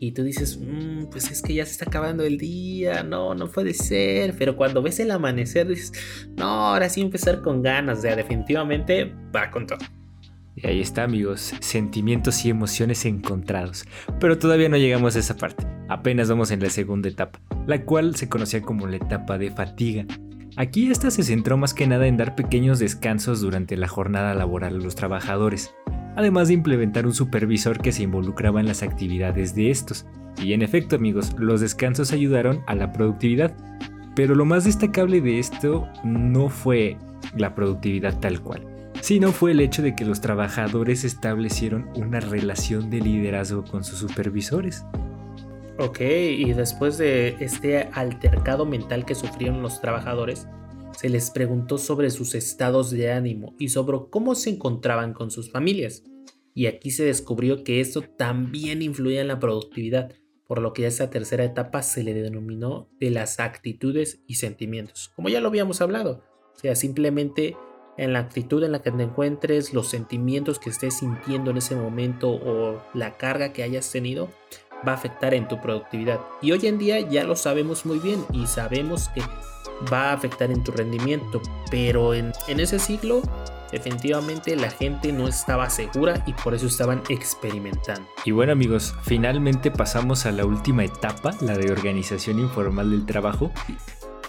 y 0.00 0.12
tú 0.12 0.22
dices, 0.22 0.58
mm, 0.58 1.06
pues 1.10 1.30
es 1.30 1.42
que 1.42 1.54
ya 1.54 1.64
se 1.64 1.72
está 1.72 1.86
acabando 1.86 2.24
el 2.24 2.38
día, 2.38 3.02
no, 3.02 3.34
no 3.34 3.50
puede 3.50 3.74
ser, 3.74 4.34
pero 4.38 4.56
cuando 4.56 4.82
ves 4.82 5.00
el 5.00 5.10
amanecer 5.10 5.68
dices, 5.68 5.92
no, 6.36 6.46
ahora 6.46 6.88
sí 6.88 7.00
empezar 7.00 7.42
con 7.42 7.62
ganas, 7.62 7.98
o 7.98 8.02
sea, 8.02 8.16
definitivamente 8.16 9.12
va 9.34 9.50
con 9.50 9.66
todo. 9.66 9.78
Y 10.54 10.66
ahí 10.66 10.80
está 10.80 11.02
amigos, 11.02 11.52
sentimientos 11.60 12.44
y 12.46 12.50
emociones 12.50 13.04
encontrados. 13.04 13.84
Pero 14.18 14.38
todavía 14.38 14.70
no 14.70 14.78
llegamos 14.78 15.14
a 15.14 15.18
esa 15.18 15.36
parte, 15.36 15.66
apenas 15.88 16.28
vamos 16.28 16.50
en 16.50 16.60
la 16.60 16.70
segunda 16.70 17.08
etapa, 17.08 17.40
la 17.66 17.84
cual 17.84 18.16
se 18.16 18.28
conocía 18.28 18.62
como 18.62 18.86
la 18.86 18.96
etapa 18.96 19.38
de 19.38 19.50
fatiga. 19.50 20.06
Aquí 20.58 20.90
esta 20.90 21.10
se 21.10 21.22
centró 21.22 21.58
más 21.58 21.74
que 21.74 21.86
nada 21.86 22.06
en 22.06 22.16
dar 22.16 22.34
pequeños 22.34 22.78
descansos 22.78 23.42
durante 23.42 23.76
la 23.76 23.88
jornada 23.88 24.32
laboral 24.32 24.76
a 24.76 24.78
los 24.78 24.94
trabajadores, 24.94 25.74
además 26.16 26.48
de 26.48 26.54
implementar 26.54 27.06
un 27.06 27.14
supervisor 27.14 27.78
que 27.78 27.92
se 27.92 28.02
involucraba 28.02 28.60
en 28.60 28.66
las 28.66 28.82
actividades 28.82 29.54
de 29.54 29.70
estos. 29.70 30.06
Y 30.42 30.52
en 30.52 30.62
efecto 30.62 30.96
amigos, 30.96 31.34
los 31.38 31.60
descansos 31.60 32.12
ayudaron 32.12 32.62
a 32.66 32.74
la 32.74 32.92
productividad. 32.92 33.54
Pero 34.14 34.34
lo 34.34 34.44
más 34.44 34.64
destacable 34.64 35.20
de 35.20 35.38
esto 35.38 35.86
no 36.02 36.48
fue 36.48 36.96
la 37.36 37.54
productividad 37.54 38.18
tal 38.18 38.40
cual, 38.40 38.66
sino 39.00 39.30
fue 39.30 39.52
el 39.52 39.60
hecho 39.60 39.82
de 39.82 39.94
que 39.94 40.06
los 40.06 40.20
trabajadores 40.22 41.04
establecieron 41.04 41.90
una 41.96 42.20
relación 42.20 42.88
de 42.88 43.00
liderazgo 43.00 43.64
con 43.64 43.84
sus 43.84 43.98
supervisores. 43.98 44.84
Ok, 45.78 46.00
y 46.00 46.54
después 46.54 46.96
de 46.96 47.36
este 47.40 47.90
altercado 47.92 48.64
mental 48.64 49.04
que 49.04 49.14
sufrieron 49.14 49.60
los 49.60 49.82
trabajadores, 49.82 50.48
se 50.96 51.08
les 51.08 51.30
preguntó 51.30 51.78
sobre 51.78 52.10
sus 52.10 52.34
estados 52.34 52.90
de 52.90 53.12
ánimo 53.12 53.54
y 53.58 53.68
sobre 53.68 53.98
cómo 54.10 54.34
se 54.34 54.50
encontraban 54.50 55.12
con 55.12 55.30
sus 55.30 55.50
familias. 55.50 56.02
y 56.54 56.66
aquí 56.66 56.90
se 56.90 57.04
descubrió 57.04 57.64
que 57.64 57.80
esto 57.80 58.00
también 58.00 58.80
influía 58.80 59.20
en 59.20 59.28
la 59.28 59.38
productividad, 59.38 60.14
por 60.46 60.62
lo 60.62 60.72
que 60.72 60.86
a 60.86 60.88
esta 60.88 61.10
tercera 61.10 61.44
etapa 61.44 61.82
se 61.82 62.02
le 62.02 62.14
denominó 62.14 62.88
de 62.98 63.10
las 63.10 63.40
actitudes 63.40 64.22
y 64.26 64.36
sentimientos, 64.36 65.12
como 65.14 65.28
ya 65.28 65.42
lo 65.42 65.48
habíamos 65.48 65.82
hablado, 65.82 66.24
o 66.54 66.58
sea, 66.58 66.74
simplemente 66.74 67.56
en 67.98 68.12
la 68.12 68.20
actitud 68.20 68.62
en 68.64 68.72
la 68.72 68.82
que 68.82 68.90
te 68.90 69.02
encuentres, 69.02 69.72
los 69.74 69.88
sentimientos 69.88 70.58
que 70.58 70.70
estés 70.70 70.98
sintiendo 70.98 71.50
en 71.50 71.58
ese 71.58 71.76
momento 71.76 72.30
o 72.30 72.82
la 72.94 73.16
carga 73.16 73.52
que 73.52 73.62
hayas 73.62 73.90
tenido, 73.90 74.30
va 74.86 74.92
a 74.92 74.94
afectar 74.94 75.34
en 75.34 75.48
tu 75.48 75.60
productividad. 75.60 76.20
Y 76.42 76.52
hoy 76.52 76.66
en 76.66 76.78
día 76.78 77.00
ya 77.00 77.24
lo 77.24 77.36
sabemos 77.36 77.86
muy 77.86 77.98
bien 77.98 78.24
y 78.32 78.46
sabemos 78.46 79.08
que 79.10 79.22
va 79.92 80.10
a 80.10 80.12
afectar 80.14 80.50
en 80.50 80.62
tu 80.64 80.72
rendimiento, 80.72 81.40
pero 81.70 82.14
en, 82.14 82.32
en 82.48 82.60
ese 82.60 82.78
siglo 82.78 83.22
definitivamente 83.72 84.56
la 84.56 84.70
gente 84.70 85.12
no 85.12 85.28
estaba 85.28 85.68
segura 85.70 86.22
y 86.26 86.32
por 86.32 86.54
eso 86.54 86.66
estaban 86.66 87.02
experimentando. 87.08 88.08
Y 88.24 88.30
bueno 88.30 88.52
amigos, 88.52 88.94
finalmente 89.02 89.70
pasamos 89.70 90.26
a 90.26 90.32
la 90.32 90.44
última 90.44 90.84
etapa, 90.84 91.34
la 91.40 91.56
de 91.56 91.70
organización 91.70 92.38
informal 92.38 92.90
del 92.90 93.06
trabajo, 93.06 93.52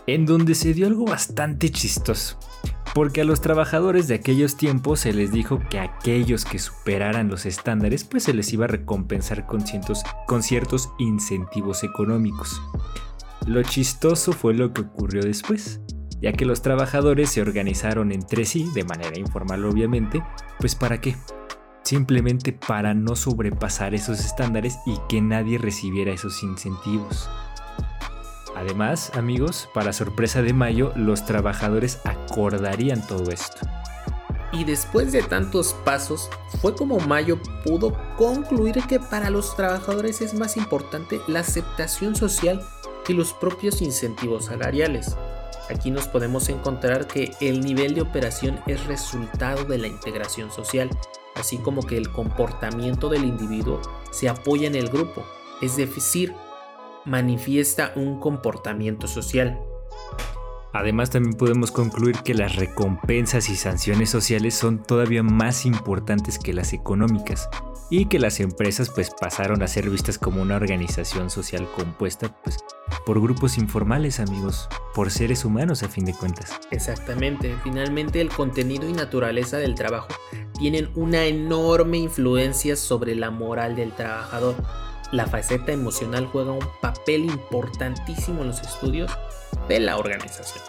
en 0.08 0.26
donde 0.26 0.56
se 0.56 0.74
dio 0.74 0.88
algo 0.88 1.06
bastante 1.06 1.70
chistoso 1.70 2.40
porque 2.98 3.22
a 3.22 3.26
los 3.26 3.42
trabajadores 3.42 4.08
de 4.08 4.16
aquellos 4.16 4.58
tiempos 4.58 5.02
se 5.02 5.14
les 5.14 5.32
dijo 5.32 5.60
que 5.70 5.78
aquellos 5.78 6.46
que 6.46 6.58
superaran 6.58 7.30
los 7.30 7.46
estándares 7.46 8.04
pues 8.04 8.24
se 8.24 8.34
les 8.34 8.52
iba 8.54 8.66
a 8.66 8.70
recompensar 8.70 9.46
con, 9.46 9.64
con 10.26 10.42
ciertos 10.42 10.90
incentivos 10.98 11.84
económicos. 11.84 12.60
Lo 13.46 13.62
chistoso 13.62 14.34
fue 14.34 14.56
lo 14.56 14.74
que 14.74 14.82
ocurrió 14.82 15.22
después, 15.22 15.80
ya 16.24 16.34
que 16.34 16.48
los 16.48 16.64
trabajadores 16.64 17.30
se 17.30 17.40
organizaron 17.40 18.12
entre 18.12 18.46
sí, 18.46 18.68
de 18.74 18.84
manera 18.84 19.20
informal 19.20 19.64
obviamente, 19.66 20.24
pues 20.60 20.74
para 20.74 21.00
qué? 21.00 21.16
Simplemente 21.84 22.52
para 22.52 22.96
no 22.96 23.16
sobrepasar 23.16 23.94
esos 23.94 24.20
estándares 24.22 24.80
y 24.88 24.98
que 25.08 25.22
nadie 25.22 25.60
recibiera 25.60 26.14
esos 26.14 26.42
incentivos. 26.42 27.30
Además, 28.58 29.12
amigos, 29.14 29.70
para 29.72 29.94
sorpresa 29.94 30.42
de 30.42 30.52
Mayo, 30.52 30.92
los 30.96 31.26
trabajadores 31.26 32.00
acordarían 32.06 33.06
todo 33.06 33.30
esto. 33.30 33.68
Y 34.52 34.64
después 34.64 35.12
de 35.12 35.22
tantos 35.22 35.74
pasos, 35.86 36.28
fue 36.60 36.74
como 36.74 36.98
Mayo 37.00 37.38
pudo 37.64 37.96
concluir 38.18 38.82
que 38.88 39.00
para 39.00 39.30
los 39.30 39.56
trabajadores 39.56 40.22
es 40.22 40.34
más 40.34 40.58
importante 40.58 41.22
la 41.28 41.42
aceptación 41.42 42.16
social 42.16 42.66
que 43.06 43.14
los 43.14 43.32
propios 43.32 43.84
incentivos 43.84 44.46
salariales. 44.46 45.16
Aquí 45.70 45.92
nos 45.92 46.08
podemos 46.08 46.50
encontrar 46.50 47.06
que 47.06 47.36
el 47.40 47.62
nivel 47.62 47.94
de 47.94 48.02
operación 48.02 48.60
es 48.66 48.88
resultado 48.88 49.66
de 49.66 49.78
la 49.78 49.88
integración 49.88 50.50
social, 50.50 50.90
así 51.36 51.60
como 51.60 51.84
que 51.84 51.96
el 51.96 52.12
comportamiento 52.12 53.08
del 53.08 53.24
individuo 53.24 53.80
se 54.10 54.30
apoya 54.30 54.66
en 54.66 54.74
el 54.74 54.90
grupo, 54.90 55.24
es 55.62 55.76
decir, 55.76 56.34
manifiesta 57.08 57.94
un 57.96 58.20
comportamiento 58.20 59.08
social. 59.08 59.60
Además 60.74 61.10
también 61.10 61.36
podemos 61.36 61.72
concluir 61.72 62.18
que 62.18 62.34
las 62.34 62.56
recompensas 62.56 63.50
y 63.50 63.56
sanciones 63.56 64.10
sociales 64.10 64.54
son 64.54 64.84
todavía 64.84 65.24
más 65.24 65.66
importantes 65.66 66.38
que 66.38 66.54
las 66.54 66.74
económicas 66.74 67.50
y 67.90 68.06
que 68.06 68.20
las 68.20 68.42
empresas 68.42 68.90
pues 68.90 69.10
pasaron 69.10 69.64
a 69.64 69.68
ser 69.68 69.90
vistas 69.90 70.18
como 70.18 70.42
una 70.42 70.58
organización 70.58 71.30
social 71.30 71.68
compuesta 71.76 72.36
pues 72.44 72.58
por 73.06 73.22
grupos 73.22 73.58
informales 73.58 74.20
amigos, 74.20 74.68
por 74.94 75.10
seres 75.10 75.46
humanos 75.46 75.84
a 75.84 75.90
fin 75.90 76.04
de 76.04 76.14
cuentas. 76.14 76.60
Exactamente, 76.70 77.56
finalmente 77.64 78.20
el 78.20 78.30
contenido 78.30 78.90
y 78.90 78.94
naturaleza 78.94 79.58
del 79.58 79.76
trabajo 79.76 80.10
tienen 80.60 80.90
una 80.96 81.26
enorme 81.26 81.98
influencia 81.98 82.76
sobre 82.76 83.16
la 83.16 83.32
moral 83.32 83.76
del 83.78 83.94
trabajador 83.94 84.56
la 85.12 85.28
faceta 85.28 85.72
emocional 85.72 86.28
juega 86.28 86.52
un 86.52 86.68
papel 86.82 87.26
importantísimo 87.26 88.42
en 88.42 88.48
los 88.48 88.62
estudios 88.62 89.12
de 89.68 89.80
la 89.80 89.98
organización. 89.98 90.64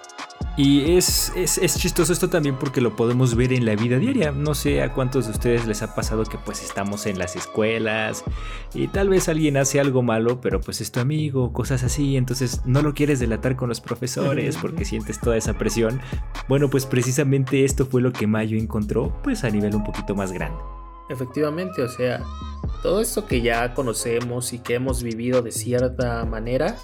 Y 0.59 0.97
es, 0.97 1.33
es, 1.37 1.79
chistoso 1.79 2.13
esto 2.13 2.29
también 2.29 2.57
porque 2.57 2.81
lo 2.81 2.97
podemos 2.97 3.37
ver 3.37 3.53
en 3.53 3.65
la 3.65 3.77
vida 3.77 3.97
diaria. 3.99 4.33
No 4.33 4.57
sé 4.57 4.83
a 4.83 4.93
cuántos 4.93 5.27
de 5.27 5.31
ustedes 5.31 5.69
les 5.69 5.83
ha 5.83 5.95
pasado 5.95 6.25
que 6.25 6.37
pues 6.37 6.65
estamos 6.65 7.07
en 7.07 7.17
las 7.17 7.37
escuelas 7.37 8.25
y 8.75 8.89
tal 8.89 9.09
vez 9.09 9.29
alguien 9.29 9.57
hace 9.57 9.79
algo 9.79 10.03
malo, 10.03 10.41
pero 10.41 10.61
pues 10.61 10.81
es 10.81 10.91
tu 10.91 10.99
amigo, 10.99 11.53
cosas 11.53 11.85
así, 11.85 12.17
entonces 12.17 12.63
no 12.65 12.83
lo 12.83 12.93
quieres 12.93 13.21
delatar 13.21 13.55
con 13.55 13.69
los 13.69 13.81
profesores 13.81 14.57
porque 14.57 14.85
sientes 14.85 15.21
toda 15.21 15.37
esa 15.37 15.57
presión. 15.57 16.01
Bueno, 16.49 16.69
pues 16.69 16.87
precisamente 16.87 17.65
esto 17.65 17.87
fue 17.87 18.03
lo 18.03 18.13
que 18.13 18.27
Mayo 18.27 18.59
encontró 18.59 19.17
pues 19.23 19.45
a 19.45 19.51
nivel 19.51 19.77
un 19.77 19.85
poquito 19.85 20.17
más 20.17 20.33
grande. 20.33 20.59
Efectivamente, 21.09 21.83
o 21.83 21.89
sea, 21.89 22.21
todo 22.83 23.01
esto 23.01 23.27
que 23.27 23.41
ya 23.41 23.75
conocemos 23.75 24.53
y 24.53 24.59
que 24.59 24.75
hemos 24.75 25.03
vivido 25.03 25.43
de 25.43 25.53
cierta 25.53 26.25
manera, 26.25 26.77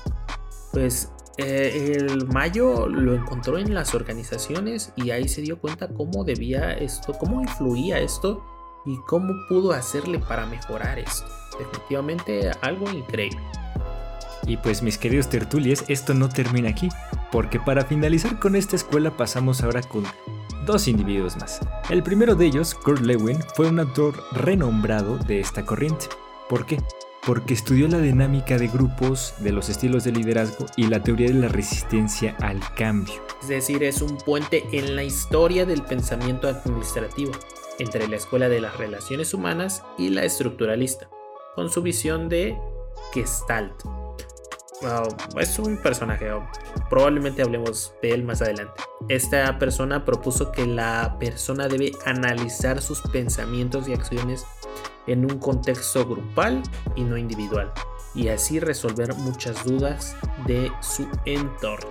pues 0.72 1.10
eh, 1.36 1.96
el 1.96 2.26
Mayo 2.26 2.86
lo 2.88 3.14
encontró 3.14 3.58
en 3.58 3.74
las 3.74 3.94
organizaciones 3.94 4.92
y 4.96 5.10
ahí 5.10 5.28
se 5.28 5.42
dio 5.42 5.58
cuenta 5.58 5.88
cómo 5.88 6.24
debía 6.24 6.72
esto, 6.72 7.12
cómo 7.14 7.40
influía 7.40 7.98
esto 7.98 8.44
y 8.86 8.96
cómo 9.06 9.34
pudo 9.48 9.72
hacerle 9.72 10.18
para 10.18 10.46
mejorar 10.46 10.98
esto. 10.98 11.26
Definitivamente 11.58 12.50
algo 12.60 12.90
increíble. 12.90 13.40
Y 14.46 14.58
pues 14.58 14.82
mis 14.82 14.98
queridos 14.98 15.28
tertulies, 15.28 15.84
esto 15.88 16.12
no 16.12 16.28
termina 16.28 16.68
aquí, 16.68 16.88
porque 17.32 17.58
para 17.58 17.84
finalizar 17.84 18.38
con 18.38 18.56
esta 18.56 18.76
escuela 18.76 19.16
pasamos 19.16 19.62
ahora 19.62 19.82
con 19.82 20.04
dos 20.64 20.88
individuos 20.88 21.36
más. 21.36 21.60
El 21.90 22.02
primero 22.02 22.34
de 22.34 22.46
ellos, 22.46 22.74
Kurt 22.74 23.00
Lewin, 23.00 23.38
fue 23.54 23.68
un 23.68 23.80
autor 23.80 24.14
renombrado 24.32 25.18
de 25.18 25.40
esta 25.40 25.64
corriente. 25.64 26.06
¿Por 26.48 26.66
qué? 26.66 26.82
Porque 27.26 27.54
estudió 27.54 27.88
la 27.88 27.98
dinámica 27.98 28.58
de 28.58 28.68
grupos, 28.68 29.34
de 29.38 29.52
los 29.52 29.68
estilos 29.68 30.04
de 30.04 30.12
liderazgo 30.12 30.66
y 30.76 30.88
la 30.88 31.02
teoría 31.02 31.28
de 31.28 31.34
la 31.34 31.48
resistencia 31.48 32.36
al 32.40 32.60
cambio. 32.74 33.14
Es 33.40 33.48
decir, 33.48 33.82
es 33.82 34.02
un 34.02 34.18
puente 34.18 34.64
en 34.72 34.94
la 34.96 35.04
historia 35.04 35.64
del 35.64 35.82
pensamiento 35.82 36.48
administrativo 36.48 37.32
entre 37.78 38.06
la 38.08 38.16
escuela 38.16 38.48
de 38.48 38.60
las 38.60 38.76
relaciones 38.76 39.34
humanas 39.34 39.82
y 39.98 40.10
la 40.10 40.24
estructuralista, 40.24 41.08
con 41.54 41.70
su 41.70 41.82
visión 41.82 42.28
de 42.28 42.56
Gestalt, 43.12 43.74
es 45.38 45.58
un 45.58 45.76
personaje, 45.76 46.30
probablemente 46.90 47.42
hablemos 47.42 47.94
de 48.02 48.12
él 48.12 48.24
más 48.24 48.42
adelante. 48.42 48.82
Esta 49.08 49.58
persona 49.58 50.04
propuso 50.04 50.52
que 50.52 50.66
la 50.66 51.16
persona 51.18 51.68
debe 51.68 51.92
analizar 52.06 52.80
sus 52.80 53.00
pensamientos 53.02 53.88
y 53.88 53.92
acciones 53.92 54.46
en 55.06 55.24
un 55.24 55.38
contexto 55.38 56.06
grupal 56.06 56.62
y 56.96 57.04
no 57.04 57.16
individual, 57.16 57.72
y 58.14 58.28
así 58.28 58.60
resolver 58.60 59.14
muchas 59.16 59.64
dudas 59.64 60.16
de 60.46 60.70
su 60.80 61.06
entorno. 61.24 61.88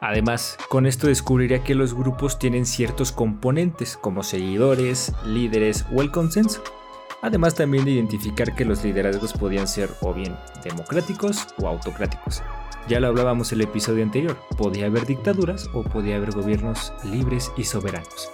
Además, 0.00 0.56
con 0.68 0.86
esto 0.86 1.08
descubriría 1.08 1.64
que 1.64 1.74
los 1.74 1.92
grupos 1.92 2.38
tienen 2.38 2.66
ciertos 2.66 3.10
componentes 3.10 3.96
como 3.96 4.22
seguidores, 4.22 5.12
líderes 5.24 5.84
o 5.92 6.02
el 6.02 6.12
consenso 6.12 6.62
además 7.22 7.54
también 7.54 7.84
de 7.84 7.92
identificar 7.92 8.54
que 8.54 8.64
los 8.64 8.84
liderazgos 8.84 9.32
podían 9.32 9.68
ser 9.68 9.90
o 10.00 10.12
bien 10.12 10.36
democráticos 10.64 11.46
o 11.60 11.68
autocráticos. 11.68 12.42
Ya 12.88 13.00
lo 13.00 13.08
hablábamos 13.08 13.52
en 13.52 13.60
el 13.60 13.66
episodio 13.66 14.02
anterior, 14.02 14.36
podía 14.56 14.86
haber 14.86 15.04
dictaduras 15.04 15.68
o 15.74 15.82
podía 15.82 16.16
haber 16.16 16.32
gobiernos 16.32 16.92
libres 17.04 17.52
y 17.56 17.64
soberanos. 17.64 18.30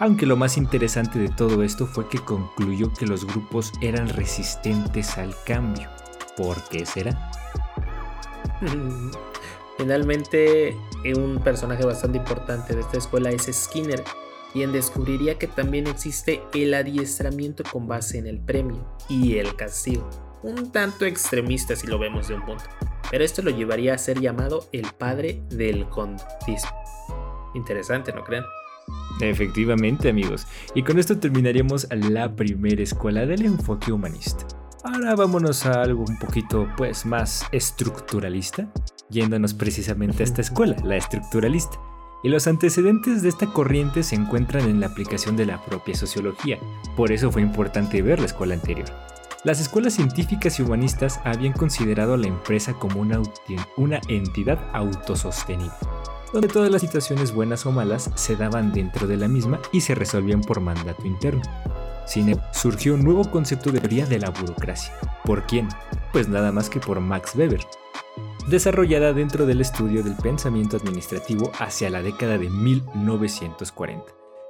Aunque 0.00 0.26
lo 0.26 0.36
más 0.36 0.56
interesante 0.56 1.20
de 1.20 1.28
todo 1.28 1.62
esto 1.62 1.86
fue 1.86 2.08
que 2.08 2.18
concluyó 2.18 2.92
que 2.92 3.06
los 3.06 3.24
grupos 3.24 3.72
eran 3.80 4.08
resistentes 4.08 5.16
al 5.18 5.34
cambio. 5.44 5.88
¿Por 6.36 6.60
qué 6.68 6.84
será? 6.84 7.30
Finalmente, 9.78 10.76
un 11.16 11.38
personaje 11.38 11.84
bastante 11.84 12.18
importante 12.18 12.74
de 12.74 12.80
esta 12.80 12.98
escuela 12.98 13.30
es 13.30 13.48
Skinner, 13.52 14.02
quien 14.52 14.72
descubriría 14.72 15.38
que 15.38 15.46
también 15.46 15.86
existe 15.86 16.42
el 16.54 16.74
adiestramiento 16.74 17.64
con 17.64 17.88
base 17.88 18.18
en 18.18 18.26
el 18.26 18.38
premio 18.38 18.86
y 19.08 19.38
el 19.38 19.56
castigo, 19.56 20.08
un 20.42 20.70
tanto 20.70 21.06
extremista 21.06 21.74
si 21.76 21.86
lo 21.86 21.98
vemos 21.98 22.28
de 22.28 22.34
un 22.34 22.44
punto, 22.44 22.64
pero 23.10 23.24
esto 23.24 23.42
lo 23.42 23.50
llevaría 23.50 23.94
a 23.94 23.98
ser 23.98 24.20
llamado 24.20 24.68
el 24.72 24.86
padre 24.98 25.42
del 25.50 25.88
conductismo. 25.88 26.70
Interesante, 27.54 28.12
¿no 28.12 28.24
creen? 28.24 28.44
Efectivamente, 29.20 30.08
amigos. 30.08 30.46
Y 30.74 30.82
con 30.82 30.98
esto 30.98 31.18
terminaríamos 31.18 31.86
la 31.90 32.34
primera 32.34 32.82
escuela 32.82 33.26
del 33.26 33.44
enfoque 33.44 33.92
humanista. 33.92 34.46
Ahora 34.84 35.14
vámonos 35.14 35.64
a 35.64 35.82
algo 35.82 36.04
un 36.08 36.18
poquito 36.18 36.68
pues 36.76 37.06
más 37.06 37.46
estructuralista, 37.52 38.68
yéndonos 39.10 39.54
precisamente 39.54 40.22
a 40.22 40.26
esta 40.26 40.40
escuela, 40.40 40.76
la 40.82 40.96
estructuralista 40.96 41.78
y 42.22 42.28
los 42.28 42.46
antecedentes 42.46 43.22
de 43.22 43.28
esta 43.28 43.46
corriente 43.46 44.02
se 44.02 44.14
encuentran 44.14 44.68
en 44.68 44.80
la 44.80 44.86
aplicación 44.86 45.36
de 45.36 45.46
la 45.46 45.64
propia 45.64 45.94
sociología, 45.94 46.58
por 46.96 47.12
eso 47.12 47.30
fue 47.30 47.42
importante 47.42 48.02
ver 48.02 48.20
la 48.20 48.26
escuela 48.26 48.54
anterior. 48.54 48.88
Las 49.44 49.60
escuelas 49.60 49.94
científicas 49.94 50.58
y 50.58 50.62
humanistas 50.62 51.20
habían 51.24 51.52
considerado 51.52 52.14
a 52.14 52.16
la 52.16 52.28
empresa 52.28 52.74
como 52.74 53.00
una, 53.00 54.00
entidad 54.06 54.60
autosostenible, 54.72 55.72
donde 56.32 56.46
todas 56.46 56.70
las 56.70 56.80
situaciones 56.80 57.34
buenas 57.34 57.66
o 57.66 57.72
malas 57.72 58.08
se 58.14 58.36
daban 58.36 58.72
dentro 58.72 59.08
de 59.08 59.16
la 59.16 59.26
misma 59.26 59.58
y 59.72 59.80
se 59.80 59.96
resolvían 59.96 60.42
por 60.42 60.60
mandato 60.60 61.04
interno. 61.04 61.42
Sin 62.06 62.38
surgió 62.52 62.94
un 62.94 63.02
nuevo 63.02 63.28
concepto 63.32 63.72
de 63.72 63.80
teoría 63.80 64.06
de 64.06 64.20
la 64.20 64.30
burocracia. 64.30 64.94
¿Por 65.24 65.44
quién? 65.46 65.68
Pues 66.12 66.28
nada 66.28 66.52
más 66.52 66.70
que 66.70 66.78
por 66.78 67.00
Max 67.00 67.34
Weber, 67.34 67.66
desarrollada 68.46 69.12
dentro 69.12 69.46
del 69.46 69.60
estudio 69.60 70.02
del 70.02 70.16
pensamiento 70.16 70.76
administrativo 70.76 71.52
hacia 71.58 71.90
la 71.90 72.02
década 72.02 72.38
de 72.38 72.50
1940, 72.50 74.04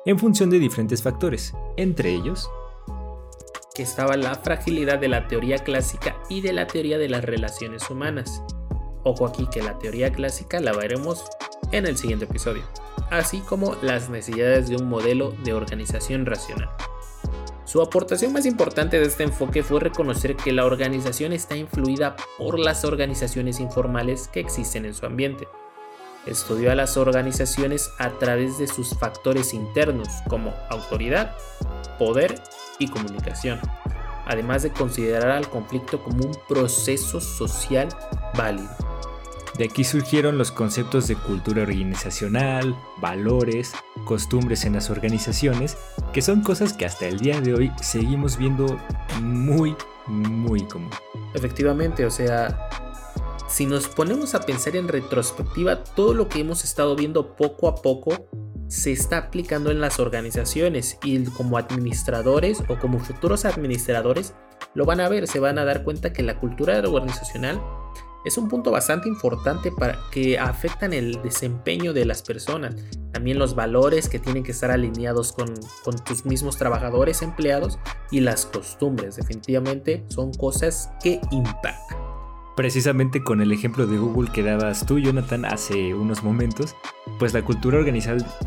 en 0.06 0.18
función 0.18 0.50
de 0.50 0.58
diferentes 0.58 1.02
factores, 1.02 1.54
entre 1.76 2.12
ellos 2.12 2.50
que 3.74 3.82
estaba 3.82 4.16
la 4.16 4.34
fragilidad 4.34 4.98
de 4.98 5.08
la 5.08 5.28
teoría 5.28 5.58
clásica 5.58 6.16
y 6.28 6.42
de 6.42 6.52
la 6.52 6.66
teoría 6.66 6.98
de 6.98 7.08
las 7.08 7.24
relaciones 7.24 7.88
humanas. 7.88 8.42
Ojo 9.02 9.26
aquí 9.26 9.46
que 9.52 9.62
la 9.62 9.78
teoría 9.78 10.12
clásica 10.12 10.60
la 10.60 10.72
veremos 10.72 11.24
en 11.72 11.86
el 11.86 11.96
siguiente 11.96 12.26
episodio, 12.26 12.62
así 13.10 13.40
como 13.40 13.76
las 13.82 14.10
necesidades 14.10 14.68
de 14.68 14.76
un 14.76 14.88
modelo 14.88 15.32
de 15.44 15.54
organización 15.54 16.26
racional. 16.26 16.68
Su 17.72 17.80
aportación 17.80 18.34
más 18.34 18.44
importante 18.44 19.00
de 19.00 19.06
este 19.06 19.22
enfoque 19.22 19.62
fue 19.62 19.80
reconocer 19.80 20.36
que 20.36 20.52
la 20.52 20.66
organización 20.66 21.32
está 21.32 21.56
influida 21.56 22.16
por 22.36 22.58
las 22.58 22.84
organizaciones 22.84 23.60
informales 23.60 24.28
que 24.28 24.40
existen 24.40 24.84
en 24.84 24.92
su 24.92 25.06
ambiente. 25.06 25.48
Estudió 26.26 26.70
a 26.70 26.74
las 26.74 26.98
organizaciones 26.98 27.90
a 27.98 28.10
través 28.10 28.58
de 28.58 28.66
sus 28.66 28.90
factores 28.98 29.54
internos 29.54 30.08
como 30.28 30.52
autoridad, 30.68 31.34
poder 31.98 32.42
y 32.78 32.88
comunicación, 32.88 33.58
además 34.26 34.64
de 34.64 34.70
considerar 34.70 35.30
al 35.30 35.48
conflicto 35.48 36.04
como 36.04 36.26
un 36.26 36.36
proceso 36.46 37.22
social 37.22 37.88
válido. 38.34 38.91
De 39.58 39.64
aquí 39.64 39.84
surgieron 39.84 40.38
los 40.38 40.50
conceptos 40.50 41.08
de 41.08 41.14
cultura 41.14 41.62
organizacional, 41.62 42.74
valores, 43.00 43.72
costumbres 44.04 44.64
en 44.64 44.72
las 44.72 44.88
organizaciones, 44.88 45.76
que 46.12 46.22
son 46.22 46.42
cosas 46.42 46.72
que 46.72 46.86
hasta 46.86 47.06
el 47.06 47.18
día 47.18 47.40
de 47.40 47.54
hoy 47.54 47.72
seguimos 47.80 48.38
viendo 48.38 48.78
muy, 49.20 49.76
muy 50.06 50.62
común. 50.62 50.90
Efectivamente, 51.34 52.06
o 52.06 52.10
sea, 52.10 52.68
si 53.48 53.66
nos 53.66 53.88
ponemos 53.88 54.34
a 54.34 54.40
pensar 54.40 54.74
en 54.76 54.88
retrospectiva, 54.88 55.84
todo 55.84 56.14
lo 56.14 56.28
que 56.28 56.40
hemos 56.40 56.64
estado 56.64 56.96
viendo 56.96 57.36
poco 57.36 57.68
a 57.68 57.74
poco 57.74 58.26
se 58.68 58.90
está 58.90 59.18
aplicando 59.18 59.70
en 59.70 59.82
las 59.82 60.00
organizaciones 60.00 60.98
y 61.04 61.22
como 61.24 61.58
administradores 61.58 62.62
o 62.68 62.78
como 62.78 62.98
futuros 62.98 63.44
administradores 63.44 64.32
lo 64.74 64.86
van 64.86 65.00
a 65.00 65.10
ver, 65.10 65.28
se 65.28 65.40
van 65.40 65.58
a 65.58 65.66
dar 65.66 65.84
cuenta 65.84 66.14
que 66.14 66.22
la 66.22 66.40
cultura 66.40 66.78
organizacional 66.78 67.60
es 68.24 68.38
un 68.38 68.48
punto 68.48 68.70
bastante 68.70 69.08
importante 69.08 69.72
para 69.72 69.98
que 70.10 70.38
afectan 70.38 70.92
el 70.92 71.20
desempeño 71.22 71.92
de 71.92 72.04
las 72.04 72.22
personas. 72.22 72.76
También 73.12 73.38
los 73.38 73.54
valores 73.54 74.08
que 74.08 74.18
tienen 74.18 74.42
que 74.42 74.52
estar 74.52 74.70
alineados 74.70 75.32
con, 75.32 75.52
con 75.84 75.96
tus 76.04 76.24
mismos 76.24 76.56
trabajadores, 76.56 77.22
empleados 77.22 77.78
y 78.10 78.20
las 78.20 78.46
costumbres. 78.46 79.16
Definitivamente 79.16 80.04
son 80.08 80.32
cosas 80.32 80.90
que 81.02 81.20
impactan 81.30 82.01
precisamente 82.54 83.22
con 83.22 83.40
el 83.40 83.52
ejemplo 83.52 83.86
de 83.86 83.98
Google 83.98 84.30
que 84.30 84.42
dabas 84.42 84.86
tú, 84.86 84.98
Jonathan, 84.98 85.44
hace 85.44 85.94
unos 85.94 86.22
momentos, 86.22 86.76
pues 87.18 87.34
la 87.34 87.42
cultura 87.42 87.78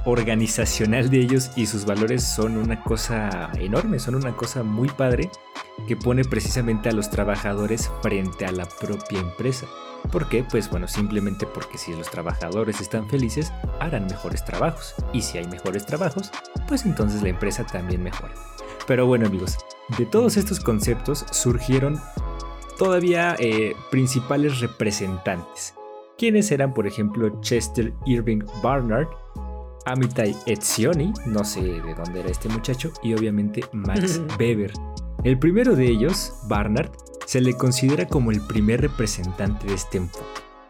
organizacional 0.06 1.10
de 1.10 1.20
ellos 1.20 1.52
y 1.56 1.66
sus 1.66 1.86
valores 1.86 2.24
son 2.24 2.58
una 2.58 2.84
cosa 2.84 3.52
enorme, 3.60 4.00
son 4.00 4.16
una 4.16 4.36
cosa 4.36 4.64
muy 4.64 4.90
padre 4.90 5.30
que 5.88 5.96
pone 5.96 6.24
precisamente 6.24 6.90
a 6.90 6.94
los 6.94 7.10
trabajadores 7.10 7.90
frente 8.02 8.46
a 8.46 8.52
la 8.52 8.66
propia 8.66 9.20
empresa. 9.20 9.66
¿Por 10.12 10.30
qué? 10.30 10.44
Pues 10.44 10.70
bueno, 10.70 10.88
simplemente 10.88 11.48
porque 11.48 11.78
si 11.78 11.92
los 11.94 12.10
trabajadores 12.12 12.80
están 12.80 13.10
felices, 13.10 13.52
harán 13.80 14.06
mejores 14.06 14.46
trabajos. 14.46 14.94
Y 15.14 15.22
si 15.22 15.40
hay 15.40 15.48
mejores 15.48 15.86
trabajos, 15.86 16.32
pues 16.68 16.86
entonces 16.86 17.24
la 17.24 17.30
empresa 17.30 17.66
también 17.66 18.04
mejora. 18.04 18.34
Pero 18.88 19.08
bueno 19.08 19.26
amigos, 19.26 19.58
de 19.98 20.06
todos 20.06 20.38
estos 20.38 20.60
conceptos 20.60 21.26
surgieron 21.32 22.00
todavía 22.78 23.36
eh, 23.40 23.76
principales 23.92 24.60
representantes, 24.60 25.74
quienes 26.18 26.52
eran 26.52 26.74
por 26.74 26.88
ejemplo 26.88 27.40
Chester 27.42 27.94
Irving 28.06 28.44
Barnard, 28.62 29.08
Amitai 29.86 30.36
Etzioni, 30.48 31.14
no 31.26 31.44
sé 31.44 31.62
de 31.62 31.94
dónde 31.94 32.22
era 32.22 32.30
este 32.30 32.50
muchacho, 32.50 32.92
y 33.04 33.14
obviamente 33.14 33.64
Max 33.72 34.22
Weber. 34.40 34.74
El 35.24 35.40
primero 35.40 35.76
de 35.76 35.88
ellos, 35.88 36.34
Barnard, 36.48 36.92
se 37.26 37.42
le 37.42 37.56
considera 37.56 38.08
como 38.08 38.32
el 38.32 38.42
primer 38.42 38.82
representante 38.82 39.68
de 39.68 39.74
este 39.74 39.98
enfoque, 39.98 40.26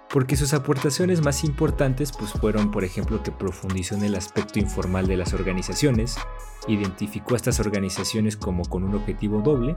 porque 0.09 0.35
sus 0.35 0.53
aportaciones 0.53 1.21
más 1.21 1.43
importantes 1.43 2.11
pues, 2.11 2.31
fueron, 2.31 2.71
por 2.71 2.83
ejemplo, 2.83 3.21
que 3.23 3.31
profundizó 3.31 3.95
en 3.95 4.03
el 4.03 4.15
aspecto 4.15 4.59
informal 4.59 5.07
de 5.07 5.17
las 5.17 5.33
organizaciones, 5.33 6.17
identificó 6.67 7.33
a 7.33 7.37
estas 7.37 7.59
organizaciones 7.59 8.37
como 8.37 8.63
con 8.63 8.83
un 8.83 8.95
objetivo 8.95 9.41
doble, 9.41 9.75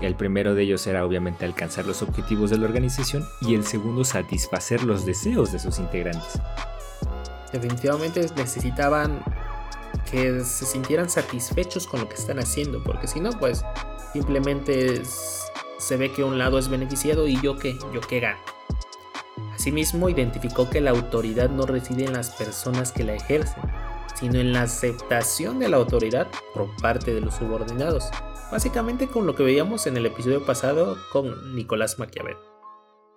el 0.00 0.14
primero 0.14 0.54
de 0.54 0.62
ellos 0.62 0.86
era 0.86 1.04
obviamente 1.04 1.44
alcanzar 1.44 1.86
los 1.86 2.02
objetivos 2.02 2.50
de 2.50 2.58
la 2.58 2.66
organización 2.66 3.26
y 3.40 3.54
el 3.54 3.64
segundo 3.64 4.04
satisfacer 4.04 4.84
los 4.84 5.04
deseos 5.04 5.52
de 5.52 5.58
sus 5.58 5.78
integrantes. 5.78 6.40
Definitivamente 7.52 8.24
necesitaban 8.36 9.20
que 10.10 10.44
se 10.44 10.66
sintieran 10.66 11.10
satisfechos 11.10 11.86
con 11.86 12.00
lo 12.00 12.08
que 12.08 12.14
están 12.14 12.38
haciendo, 12.38 12.82
porque 12.82 13.06
si 13.06 13.20
no, 13.20 13.30
pues 13.32 13.64
simplemente 14.12 15.02
se 15.78 15.96
ve 15.96 16.12
que 16.12 16.24
un 16.24 16.38
lado 16.38 16.58
es 16.58 16.68
beneficiado 16.68 17.26
y 17.26 17.40
yo 17.40 17.58
que, 17.58 17.78
yo 17.92 18.00
que 18.00 18.20
gano. 18.20 18.38
Asimismo, 19.54 20.08
identificó 20.08 20.70
que 20.70 20.80
la 20.80 20.90
autoridad 20.90 21.50
no 21.50 21.66
reside 21.66 22.04
en 22.04 22.12
las 22.12 22.30
personas 22.30 22.92
que 22.92 23.04
la 23.04 23.14
ejercen, 23.14 23.62
sino 24.14 24.38
en 24.38 24.52
la 24.52 24.62
aceptación 24.62 25.58
de 25.58 25.68
la 25.68 25.76
autoridad 25.76 26.28
por 26.54 26.74
parte 26.76 27.12
de 27.12 27.20
los 27.20 27.34
subordinados 27.34 28.10
básicamente 28.50 29.08
con 29.08 29.26
lo 29.26 29.34
que 29.34 29.42
veíamos 29.42 29.86
en 29.86 29.96
el 29.96 30.06
episodio 30.06 30.44
pasado 30.44 30.96
con 31.12 31.54
Nicolás 31.54 31.98
Maquiavel. 31.98 32.36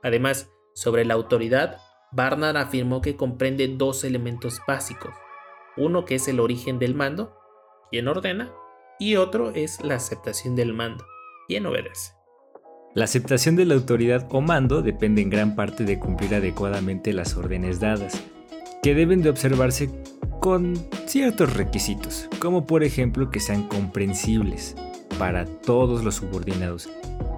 Además, 0.03 0.49
sobre 0.73 1.05
la 1.05 1.13
autoridad, 1.13 1.77
Barnard 2.11 2.57
afirmó 2.57 3.01
que 3.01 3.15
comprende 3.15 3.67
dos 3.67 4.03
elementos 4.03 4.61
básicos, 4.67 5.13
uno 5.77 6.05
que 6.05 6.15
es 6.15 6.27
el 6.27 6.39
origen 6.39 6.79
del 6.79 6.95
mando, 6.95 7.37
quien 7.89 8.07
ordena, 8.07 8.51
y 8.99 9.15
otro 9.15 9.51
es 9.51 9.81
la 9.81 9.95
aceptación 9.95 10.55
del 10.55 10.73
mando, 10.73 11.05
quien 11.47 11.65
obedece. 11.65 12.13
La 12.93 13.05
aceptación 13.05 13.55
de 13.55 13.65
la 13.65 13.75
autoridad 13.75 14.27
o 14.31 14.41
mando 14.41 14.81
depende 14.81 15.21
en 15.21 15.29
gran 15.29 15.55
parte 15.55 15.85
de 15.85 15.97
cumplir 15.97 16.35
adecuadamente 16.35 17.13
las 17.13 17.37
órdenes 17.37 17.79
dadas, 17.79 18.21
que 18.83 18.93
deben 18.93 19.21
de 19.21 19.29
observarse 19.29 19.89
con 20.41 20.75
ciertos 21.05 21.53
requisitos, 21.53 22.27
como 22.39 22.65
por 22.65 22.83
ejemplo 22.83 23.29
que 23.29 23.39
sean 23.39 23.67
comprensibles, 23.67 24.75
para 25.21 25.45
todos 25.45 26.03
los 26.03 26.15
subordinados. 26.15 26.89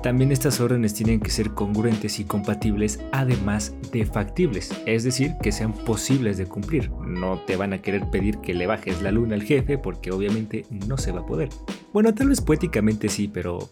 También 0.02 0.32
estas 0.32 0.62
órdenes 0.62 0.94
tienen 0.94 1.20
que 1.20 1.30
ser 1.30 1.50
congruentes 1.50 2.18
y 2.18 2.24
compatibles, 2.24 3.02
además 3.12 3.76
de 3.92 4.06
factibles, 4.06 4.72
es 4.86 5.04
decir, 5.04 5.34
que 5.44 5.52
sean 5.52 5.74
posibles 5.74 6.38
de 6.38 6.46
cumplir. 6.46 6.90
No 7.06 7.42
te 7.46 7.58
van 7.58 7.74
a 7.74 7.82
querer 7.82 8.10
pedir 8.10 8.38
que 8.38 8.54
le 8.54 8.68
bajes 8.68 9.02
la 9.02 9.12
luna 9.12 9.36
al 9.36 9.44
jefe 9.44 9.78
porque 9.78 10.12
obviamente 10.12 10.66
no 10.88 10.98
se 10.98 11.12
va 11.12 11.20
a 11.20 11.26
poder. 11.26 11.50
Bueno, 11.92 12.14
tal 12.14 12.30
vez 12.30 12.40
poéticamente 12.40 13.10
sí, 13.10 13.28
pero 13.28 13.70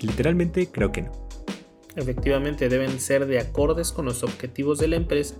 literalmente 0.00 0.68
creo 0.68 0.90
que 0.90 1.02
no. 1.02 1.12
Efectivamente 1.96 2.70
deben 2.70 2.98
ser 2.98 3.26
de 3.26 3.40
acordes 3.40 3.92
con 3.92 4.06
los 4.06 4.22
objetivos 4.22 4.78
de 4.78 4.88
la 4.88 4.96
empresa 4.96 5.34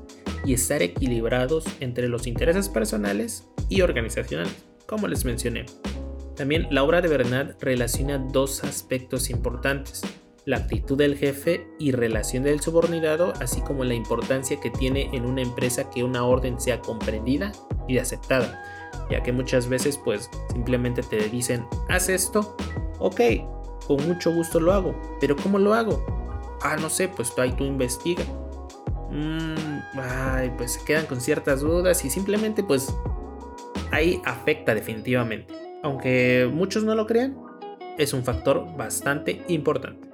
y 0.45 0.53
estar 0.53 0.83
equilibrados 0.83 1.65
entre 1.81 2.09
los 2.09 2.27
intereses 2.27 2.69
personales 2.69 3.49
y 3.71 3.81
organizacionales, 3.81 4.63
como 4.85 5.09
les 5.09 5.25
mencioné. 5.25 5.65
También 6.37 6.67
la 6.71 6.83
obra 6.83 7.01
de 7.01 7.09
Bernard 7.09 7.55
relaciona 7.61 8.19
dos 8.19 8.65
aspectos 8.65 9.31
importantes, 9.31 10.03
la 10.45 10.57
actitud 10.57 10.99
del 10.99 11.17
jefe 11.17 11.67
y 11.79 11.93
relación 11.93 12.43
del 12.43 12.61
subordinado, 12.61 13.33
así 13.41 13.61
como 13.61 13.85
la 13.85 13.95
importancia 13.95 14.59
que 14.61 14.71
tiene 14.71 15.09
en 15.13 15.25
una 15.25 15.43
empresa 15.43 15.89
que 15.91 16.03
una 16.03 16.25
orden 16.25 16.61
sea 16.61 16.81
comprendida 16.81 17.53
y 17.87 17.99
aceptada, 17.99 18.63
ya 19.11 19.23
que 19.23 19.33
muchas 19.33 19.69
veces 19.69 19.97
pues 19.97 20.29
simplemente 20.53 21.03
te 21.03 21.29
dicen, 21.29 21.67
haz 21.89 22.09
esto, 22.09 22.57
ok, 22.99 23.21
con 23.87 24.07
mucho 24.07 24.33
gusto 24.35 24.59
lo 24.59 24.73
hago, 24.73 25.01
pero 25.21 25.37
¿cómo 25.37 25.59
lo 25.59 25.73
hago? 25.73 26.05
Ah, 26.63 26.77
no 26.77 26.91
sé, 26.91 27.09
pues 27.09 27.33
ahí 27.39 27.53
tú 27.53 27.65
investiga. 27.65 28.25
Mm, 29.11 29.99
ay, 30.01 30.53
pues 30.57 30.73
se 30.73 30.85
quedan 30.85 31.07
con 31.07 31.21
ciertas 31.21 31.61
dudas 31.61 32.05
y 32.05 32.11
simplemente 32.11 32.65
pues 32.65 32.93
ahí 33.93 34.21
afecta 34.25 34.75
definitivamente 34.75 35.64
aunque 35.85 36.51
muchos 36.51 36.83
no 36.83 36.95
lo 36.95 37.07
crean, 37.07 37.37
es 37.99 38.15
un 38.15 38.25
factor 38.25 38.67
bastante 38.77 39.43
importante. 39.49 40.09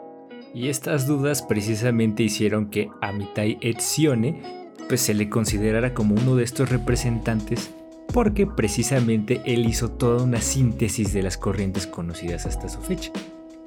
Y 0.53 0.69
estas 0.69 1.07
dudas 1.07 1.43
precisamente 1.43 2.25
hicieron 2.25 2.71
que 2.71 2.91
Amitai 3.01 3.57
Etzione 3.61 4.43
pues 4.89 5.01
se 5.01 5.15
le 5.15 5.31
considerara 5.31 5.95
como 5.95 6.17
uno 6.17 6.35
de 6.35 6.43
estos 6.43 6.69
representantes 6.71 7.71
porque 8.13 8.49
precisamente 8.49 9.41
él 9.45 9.65
hizo 9.65 9.93
toda 9.93 10.25
una 10.25 10.41
síntesis 10.41 11.13
de 11.13 11.23
las 11.23 11.39
corrientes 11.39 11.87
conocidas 11.87 12.47
hasta 12.47 12.69
su 12.69 12.81
fecha. 12.81 13.13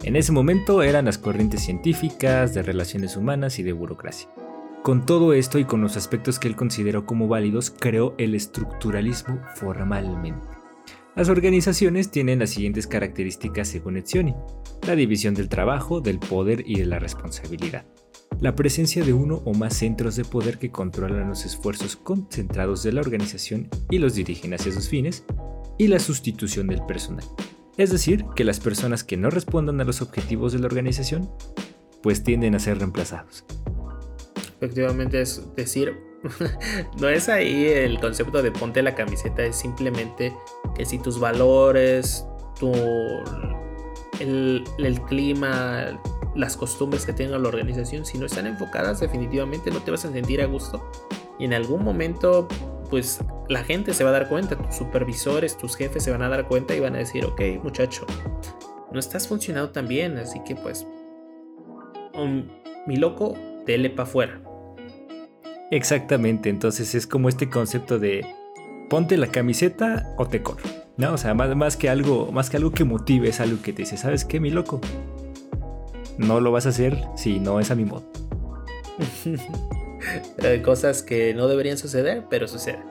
En 0.03 0.17
ese 0.17 0.33
momento 0.33 0.83
eran 0.83 1.05
las 1.05 1.17
corrientes 1.17 1.61
científicas, 1.61 2.53
de 2.53 2.63
relaciones 2.63 3.15
humanas 3.15 3.57
y 3.59 3.63
de 3.63 3.71
burocracia. 3.71 4.27
Con 4.81 5.05
todo 5.05 5.31
esto 5.31 5.59
y 5.59 5.63
con 5.63 5.79
los 5.79 5.95
aspectos 5.95 6.39
que 6.39 6.49
él 6.49 6.57
consideró 6.57 7.05
como 7.05 7.29
válidos, 7.29 7.71
creó 7.71 8.13
el 8.17 8.35
estructuralismo 8.35 9.39
formalmente 9.55 10.62
Las 11.15 11.29
organizaciones 11.29 12.09
tienen 12.09 12.39
las 12.39 12.49
siguientes 12.49 12.87
características 12.87 13.67
según 13.67 13.97
Etzioni. 13.97 14.33
La 14.87 14.95
división 14.95 15.35
del 15.35 15.47
trabajo, 15.47 16.01
del 16.01 16.17
poder 16.17 16.63
y 16.65 16.79
de 16.79 16.87
la 16.87 16.97
responsabilidad. 16.97 17.85
La 18.41 18.55
presencia 18.55 19.05
de 19.05 19.13
uno 19.13 19.43
o 19.45 19.53
más 19.53 19.75
centros 19.75 20.15
de 20.15 20.25
poder 20.25 20.57
que 20.57 20.71
controlan 20.71 21.29
los 21.29 21.45
esfuerzos 21.45 21.95
concentrados 21.95 22.81
de 22.81 22.93
la 22.93 23.01
organización 23.01 23.69
y 23.91 23.99
los 23.99 24.15
dirigen 24.15 24.55
hacia 24.55 24.71
sus 24.71 24.89
fines. 24.89 25.23
Y 25.77 25.87
la 25.87 25.99
sustitución 25.99 26.65
del 26.65 26.83
personal. 26.87 27.25
Es 27.77 27.91
decir, 27.91 28.25
que 28.35 28.43
las 28.43 28.59
personas 28.59 29.03
que 29.03 29.17
no 29.17 29.29
respondan 29.29 29.81
a 29.81 29.83
los 29.83 30.01
objetivos 30.01 30.51
de 30.51 30.59
la 30.59 30.65
organización, 30.65 31.29
pues 32.01 32.23
tienden 32.23 32.55
a 32.55 32.59
ser 32.59 32.79
reemplazados. 32.79 33.45
Efectivamente 34.57 35.21
es 35.21 35.43
decir, 35.55 35.95
no 36.99 37.09
es 37.09 37.29
ahí 37.29 37.65
el 37.65 37.99
concepto 37.99 38.41
de 38.41 38.51
ponte 38.51 38.81
la 38.81 38.95
camiseta, 38.95 39.43
es 39.43 39.55
simplemente 39.55 40.33
que 40.75 40.85
si 40.85 40.99
tus 40.99 41.19
valores, 41.19 42.25
tu, 42.59 42.71
el, 44.19 45.01
clima, 45.07 45.99
las 46.35 46.57
costumbres 46.57 47.05
que 47.05 47.13
tenga 47.13 47.37
la 47.37 47.47
organización, 47.47 48.05
si 48.05 48.17
no 48.17 48.25
están 48.25 48.47
enfocadas, 48.47 48.99
definitivamente 48.99 49.71
no 49.71 49.79
te 49.79 49.91
vas 49.91 50.05
a 50.05 50.11
sentir 50.11 50.41
a 50.41 50.45
gusto. 50.45 50.89
Y 51.39 51.45
en 51.45 51.53
algún 51.53 51.83
momento, 51.83 52.47
pues 52.89 53.19
la 53.49 53.63
gente 53.63 53.93
se 53.93 54.03
va 54.03 54.11
a 54.11 54.13
dar 54.13 54.29
cuenta, 54.29 54.55
tus 54.55 54.75
supervisores, 54.75 55.57
tus 55.57 55.75
jefes 55.75 56.03
se 56.03 56.11
van 56.11 56.21
a 56.21 56.29
dar 56.29 56.47
cuenta 56.47 56.75
y 56.75 56.79
van 56.79 56.95
a 56.95 56.99
decir, 56.99 57.25
ok, 57.25 57.41
muchacho, 57.63 58.05
no 58.91 58.99
estás 58.99 59.27
funcionando 59.27 59.71
tan 59.71 59.87
bien, 59.87 60.17
así 60.17 60.39
que 60.43 60.55
pues, 60.55 60.85
um, 62.13 62.47
mi 62.87 62.97
loco, 62.97 63.35
dele 63.65 63.89
para 63.89 64.03
afuera. 64.03 64.52
Exactamente, 65.73 66.49
entonces 66.49 66.93
es 66.93 67.07
como 67.07 67.29
este 67.29 67.49
concepto 67.49 67.97
de 67.97 68.23
ponte 68.91 69.17
la 69.17 69.25
camiseta 69.25 70.13
o 70.19 70.27
te 70.27 70.43
corro. 70.43 70.61
No, 70.97 71.13
o 71.13 71.17
sea, 71.17 71.33
más, 71.33 71.55
más, 71.55 71.77
que 71.77 71.89
algo, 71.89 72.31
más 72.31 72.51
que 72.51 72.57
algo 72.57 72.69
que 72.69 72.83
motive, 72.83 73.29
es 73.29 73.39
algo 73.39 73.59
que 73.63 73.73
te 73.73 73.81
dice, 73.81 73.97
¿sabes 73.97 74.23
qué, 74.23 74.39
mi 74.39 74.51
loco? 74.51 74.79
No 76.19 76.39
lo 76.41 76.51
vas 76.51 76.67
a 76.67 76.69
hacer 76.69 77.03
si 77.15 77.39
no 77.39 77.59
es 77.59 77.71
a 77.71 77.75
mi 77.75 77.85
modo. 77.85 78.03
Eh, 80.39 80.61
cosas 80.61 81.01
que 81.01 81.33
no 81.33 81.47
deberían 81.47 81.77
suceder, 81.77 82.25
pero 82.29 82.45
suceden. 82.49 82.83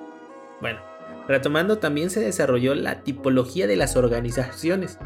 Bueno, 0.62 0.80
retomando, 1.28 1.76
también 1.76 2.08
se 2.08 2.20
desarrolló 2.20 2.74
la 2.74 3.02
tipología 3.02 3.66
de 3.66 3.76
las 3.76 3.96
organizaciones, 3.96 4.98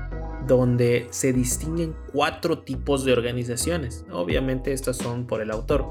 donde 0.47 1.09
se 1.11 1.33
distinguen 1.33 1.97
cuatro 2.13 2.61
tipos 2.61 3.05
de 3.05 3.13
organizaciones. 3.13 4.05
Obviamente 4.13 4.73
estas 4.73 4.99
son 4.99 5.27
por 5.27 5.43
el 5.43 5.51
autor, 5.51 5.85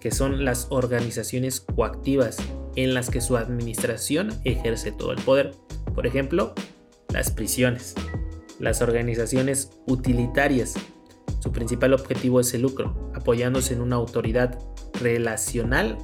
que 0.00 0.10
son 0.10 0.44
las 0.44 0.66
organizaciones 0.70 1.60
coactivas, 1.60 2.38
en 2.76 2.94
las 2.94 3.10
que 3.10 3.20
su 3.20 3.36
administración 3.36 4.32
ejerce 4.44 4.92
todo 4.92 5.12
el 5.12 5.22
poder. 5.22 5.54
Por 5.94 6.06
ejemplo, 6.06 6.54
las 7.12 7.30
prisiones. 7.30 7.94
Las 8.58 8.82
organizaciones 8.82 9.70
utilitarias. 9.86 10.74
Su 11.40 11.52
principal 11.52 11.92
objetivo 11.92 12.40
es 12.40 12.52
el 12.54 12.62
lucro, 12.62 13.10
apoyándose 13.14 13.74
en 13.74 13.80
una 13.80 13.96
autoridad 13.96 14.58
relacional, 15.00 15.98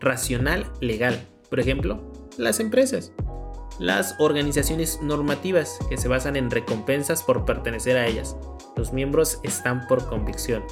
racional, 0.00 0.70
legal. 0.80 1.28
Por 1.48 1.60
ejemplo, 1.60 2.12
las 2.38 2.60
empresas. 2.60 3.12
Las 3.78 4.16
organizaciones 4.18 5.00
normativas, 5.02 5.78
que 5.88 5.96
se 5.96 6.08
basan 6.08 6.36
en 6.36 6.50
recompensas 6.50 7.22
por 7.22 7.44
pertenecer 7.44 7.96
a 7.96 8.06
ellas. 8.06 8.36
Los 8.76 8.92
miembros 8.92 9.40
están 9.42 9.86
por 9.86 10.06
convicción. 10.08 10.62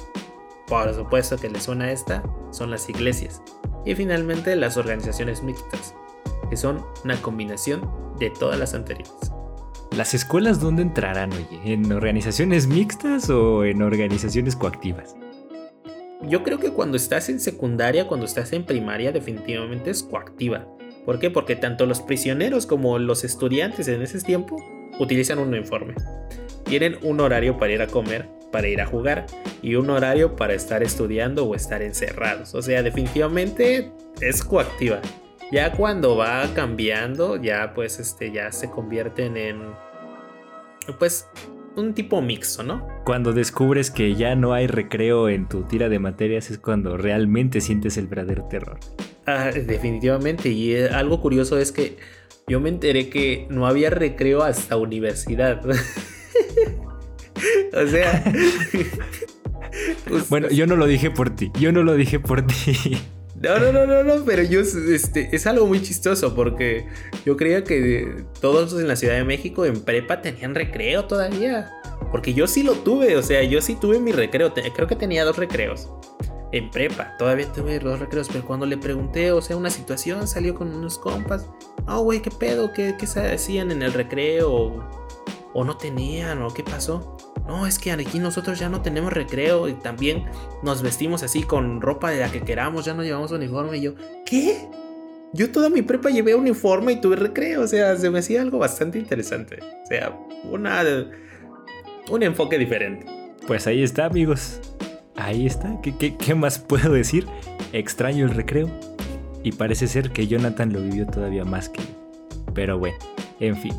Por 0.71 0.93
supuesto 0.95 1.35
que 1.35 1.49
le 1.49 1.59
suena 1.59 1.91
esta, 1.91 2.23
son 2.51 2.71
las 2.71 2.87
iglesias. 2.87 3.43
Y 3.85 3.93
finalmente 3.93 4.55
las 4.55 4.77
organizaciones 4.77 5.43
mixtas, 5.43 5.93
que 6.49 6.55
son 6.55 6.85
una 7.03 7.21
combinación 7.21 7.91
de 8.17 8.29
todas 8.29 8.57
las 8.57 8.73
anteriores. 8.73 9.11
¿Las 9.93 10.13
escuelas 10.13 10.61
dónde 10.61 10.83
entrarán, 10.83 11.33
oye? 11.33 11.59
¿En 11.65 11.91
organizaciones 11.91 12.67
mixtas 12.67 13.29
o 13.29 13.65
en 13.65 13.81
organizaciones 13.81 14.55
coactivas? 14.55 15.17
Yo 16.21 16.41
creo 16.41 16.57
que 16.57 16.71
cuando 16.71 16.95
estás 16.95 17.27
en 17.27 17.41
secundaria, 17.41 18.07
cuando 18.07 18.25
estás 18.25 18.53
en 18.53 18.65
primaria, 18.65 19.11
definitivamente 19.11 19.89
es 19.89 20.03
coactiva. 20.03 20.69
¿Por 21.05 21.19
qué? 21.19 21.29
Porque 21.29 21.57
tanto 21.57 21.85
los 21.85 21.99
prisioneros 21.99 22.65
como 22.65 22.97
los 22.97 23.25
estudiantes 23.25 23.89
en 23.89 24.01
ese 24.01 24.21
tiempo 24.21 24.55
utilizan 25.01 25.39
un 25.39 25.49
uniforme. 25.49 25.95
Tienen 26.63 26.97
un 27.01 27.19
horario 27.19 27.57
para 27.57 27.73
ir 27.73 27.81
a 27.81 27.87
comer, 27.87 28.29
para 28.51 28.67
ir 28.67 28.81
a 28.81 28.85
jugar 28.85 29.25
y 29.61 29.75
un 29.75 29.89
horario 29.89 30.35
para 30.35 30.53
estar 30.53 30.83
estudiando 30.83 31.45
o 31.45 31.55
estar 31.55 31.81
encerrados. 31.81 32.53
O 32.53 32.61
sea, 32.61 32.83
definitivamente 32.83 33.91
es 34.21 34.43
coactiva. 34.43 34.99
Ya 35.51 35.71
cuando 35.73 36.15
va 36.15 36.47
cambiando, 36.53 37.41
ya 37.41 37.73
pues 37.73 37.99
este 37.99 38.31
ya 38.31 38.51
se 38.51 38.69
convierten 38.69 39.35
en 39.35 39.61
pues 40.97 41.27
un 41.75 41.93
tipo 41.93 42.21
mixto, 42.21 42.63
¿no? 42.63 42.87
Cuando 43.05 43.33
descubres 43.33 43.91
que 43.91 44.15
ya 44.15 44.35
no 44.35 44.53
hay 44.53 44.67
recreo 44.67 45.29
en 45.29 45.47
tu 45.47 45.63
tira 45.63 45.89
de 45.89 45.99
materias 45.99 46.51
es 46.51 46.57
cuando 46.57 46.97
realmente 46.97 47.59
sientes 47.59 47.97
el 47.97 48.07
verdadero 48.07 48.45
terror. 48.45 48.79
Ah, 49.25 49.51
definitivamente. 49.53 50.49
Y 50.49 50.73
eh, 50.73 50.89
algo 50.89 51.21
curioso 51.21 51.57
es 51.57 51.71
que 51.71 51.97
yo 52.47 52.59
me 52.59 52.69
enteré 52.69 53.09
que 53.09 53.47
no 53.49 53.67
había 53.67 53.89
recreo 53.89 54.43
hasta 54.43 54.77
universidad. 54.77 55.61
o 57.73 57.87
sea. 57.87 58.23
bueno, 60.29 60.49
yo 60.49 60.67
no 60.67 60.75
lo 60.75 60.87
dije 60.87 61.11
por 61.11 61.35
ti. 61.35 61.51
Yo 61.59 61.71
no 61.71 61.83
lo 61.83 61.95
dije 61.95 62.19
por 62.19 62.45
ti. 62.45 62.97
No, 63.41 63.57
no, 63.57 63.71
no, 63.71 63.87
no, 63.87 64.03
no, 64.03 64.23
pero 64.23 64.43
yo, 64.43 64.59
este, 64.59 65.35
es 65.35 65.47
algo 65.47 65.65
muy 65.65 65.81
chistoso 65.81 66.35
porque 66.35 66.85
yo 67.25 67.37
creía 67.37 67.63
que 67.63 68.23
todos 68.39 68.79
en 68.79 68.87
la 68.87 68.95
Ciudad 68.95 69.15
de 69.15 69.23
México 69.23 69.65
en 69.65 69.81
prepa 69.81 70.21
tenían 70.21 70.53
recreo 70.53 71.05
todavía. 71.05 71.71
Porque 72.11 72.35
yo 72.35 72.45
sí 72.45 72.61
lo 72.61 72.73
tuve, 72.73 73.17
o 73.17 73.23
sea, 73.23 73.41
yo 73.43 73.59
sí 73.61 73.75
tuve 73.79 73.99
mi 73.99 74.11
recreo, 74.11 74.53
creo 74.53 74.87
que 74.87 74.95
tenía 74.95 75.23
dos 75.23 75.37
recreos. 75.37 75.89
En 76.51 76.69
prepa, 76.69 77.15
todavía 77.17 77.51
tuve 77.51 77.79
dos 77.79 77.99
recreos, 77.99 78.27
pero 78.27 78.45
cuando 78.45 78.65
le 78.65 78.77
pregunté, 78.77 79.31
o 79.31 79.41
sea, 79.41 79.55
una 79.55 79.69
situación, 79.69 80.27
salió 80.27 80.53
con 80.55 80.73
unos 80.73 80.97
compas. 80.97 81.47
Oh, 81.87 82.01
güey, 82.01 82.21
¿qué 82.21 82.31
pedo? 82.31 82.73
¿Qué, 82.73 82.95
¿Qué 82.97 83.05
hacían 83.05 83.71
en 83.71 83.81
el 83.81 83.93
recreo? 83.93 84.85
¿O 85.53 85.63
no 85.63 85.77
tenían? 85.77 86.41
¿O 86.41 86.53
qué 86.53 86.63
pasó? 86.63 87.17
no, 87.51 87.67
es 87.67 87.79
que 87.79 87.91
aquí 87.91 88.19
nosotros 88.19 88.59
ya 88.59 88.69
no 88.69 88.81
tenemos 88.81 89.11
recreo 89.11 89.67
y 89.67 89.73
también 89.73 90.25
nos 90.63 90.81
vestimos 90.81 91.23
así 91.23 91.43
con 91.43 91.81
ropa 91.81 92.09
de 92.11 92.19
la 92.19 92.31
que 92.31 92.41
queramos, 92.41 92.85
ya 92.85 92.93
no 92.93 93.03
llevamos 93.03 93.31
uniforme. 93.31 93.77
Y 93.77 93.81
yo, 93.81 93.95
¿qué? 94.25 94.69
Yo 95.33 95.51
toda 95.51 95.69
mi 95.69 95.81
prepa 95.81 96.09
llevé 96.09 96.35
uniforme 96.35 96.93
y 96.93 97.01
tuve 97.01 97.15
recreo, 97.15 97.61
o 97.61 97.67
sea, 97.67 97.95
se 97.97 98.09
me 98.09 98.19
hacía 98.19 98.41
algo 98.41 98.57
bastante 98.57 98.99
interesante. 98.99 99.59
O 99.83 99.85
sea, 99.85 100.17
una, 100.49 100.83
un 102.09 102.23
enfoque 102.23 102.57
diferente. 102.57 103.05
Pues 103.47 103.67
ahí 103.67 103.83
está, 103.83 104.05
amigos. 104.05 104.61
Ahí 105.21 105.45
está. 105.45 105.79
¿Qué, 105.81 106.35
más 106.35 106.57
puedo 106.57 106.91
decir? 106.93 107.27
Extraño 107.73 108.25
el 108.25 108.33
recreo. 108.33 108.69
Y 109.43 109.51
parece 109.51 109.87
ser 109.87 110.11
que 110.11 110.25
Jonathan 110.25 110.73
lo 110.73 110.81
vivió 110.81 111.05
todavía 111.05 111.45
más 111.45 111.69
que 111.69 111.81
yo. 111.81 112.33
Pero 112.55 112.79
bueno, 112.79 112.97
en 113.39 113.55
fin. 113.55 113.73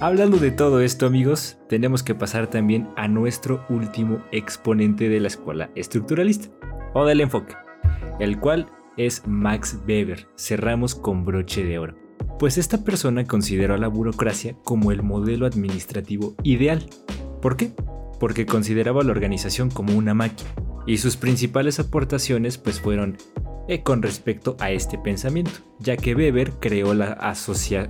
Hablando 0.00 0.38
de 0.38 0.50
todo 0.50 0.80
esto 0.80 1.06
amigos, 1.06 1.56
tenemos 1.68 2.02
que 2.02 2.16
pasar 2.16 2.48
también 2.48 2.88
a 2.96 3.06
nuestro 3.06 3.64
último 3.68 4.22
exponente 4.32 5.08
de 5.08 5.20
la 5.20 5.28
escuela 5.28 5.70
estructuralista, 5.76 6.48
o 6.94 7.04
del 7.04 7.20
enfoque, 7.20 7.54
el 8.20 8.38
cual 8.38 8.66
es 8.96 9.22
Max 9.26 9.78
Weber. 9.86 10.28
Cerramos 10.36 10.94
con 10.96 11.24
broche 11.24 11.64
de 11.64 11.78
oro. 11.78 11.94
Pues 12.40 12.58
esta 12.58 12.84
persona 12.84 13.24
consideró 13.24 13.74
a 13.74 13.78
la 13.78 13.88
burocracia 13.88 14.56
como 14.64 14.92
el 14.92 15.02
modelo 15.02 15.46
administrativo 15.46 16.34
ideal. 16.42 16.88
¿Por 17.40 17.56
qué? 17.56 17.72
Porque 18.20 18.46
consideraba 18.46 19.02
la 19.02 19.12
organización 19.12 19.70
como 19.70 19.96
una 19.96 20.14
máquina. 20.14 20.50
Y 20.88 20.98
sus 20.98 21.16
principales 21.16 21.78
aportaciones 21.78 22.58
pues 22.58 22.80
fueron 22.80 23.16
eh, 23.68 23.84
con 23.84 24.02
respecto 24.02 24.56
a 24.58 24.72
este 24.72 24.98
pensamiento, 24.98 25.52
ya 25.78 25.96
que 25.96 26.16
Weber 26.16 26.54
creó 26.58 26.94
la, 26.94 27.34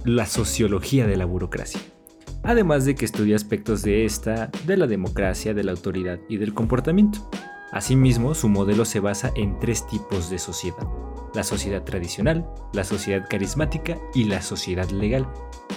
la 0.05 0.27
sociología 0.27 1.07
de 1.07 1.17
la 1.17 1.25
burocracia 1.25 1.81
además 2.43 2.85
de 2.85 2.95
que 2.95 3.05
estudia 3.05 3.37
aspectos 3.37 3.83
de 3.83 4.05
esta, 4.05 4.51
de 4.67 4.77
la 4.77 4.87
democracia, 4.87 5.55
de 5.55 5.65
la 5.65 5.73
autoridad 5.73 6.19
y 6.29 6.39
del 6.39 6.55
comportamiento. 6.55 7.29
Asimismo, 7.73 8.35
su 8.35 8.49
modelo 8.49 8.85
se 8.87 9.01
basa 9.01 9.31
en 9.37 9.59
tres 9.59 9.87
tipos 9.87 10.31
de 10.31 10.39
sociedad. 10.39 10.89
La 11.35 11.45
sociedad 11.45 11.85
tradicional, 11.85 12.49
la 12.73 12.85
sociedad 12.85 13.27
carismática 13.29 13.99
y 14.15 14.25
la 14.25 14.41
sociedad 14.41 14.89
legal, 14.89 15.29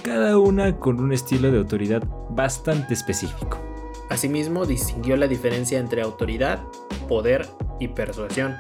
cada 0.02 0.38
una 0.38 0.78
con 0.80 1.02
un 1.02 1.12
estilo 1.12 1.52
de 1.52 1.58
autoridad 1.58 2.08
bastante 2.30 2.94
específico. 2.94 3.71
Asimismo, 4.12 4.66
distinguió 4.66 5.16
la 5.16 5.30
diferencia 5.30 5.80
entre 5.80 6.02
autoridad, 6.02 6.60
poder 7.08 7.48
y 7.80 7.88
persuasión. 7.88 8.58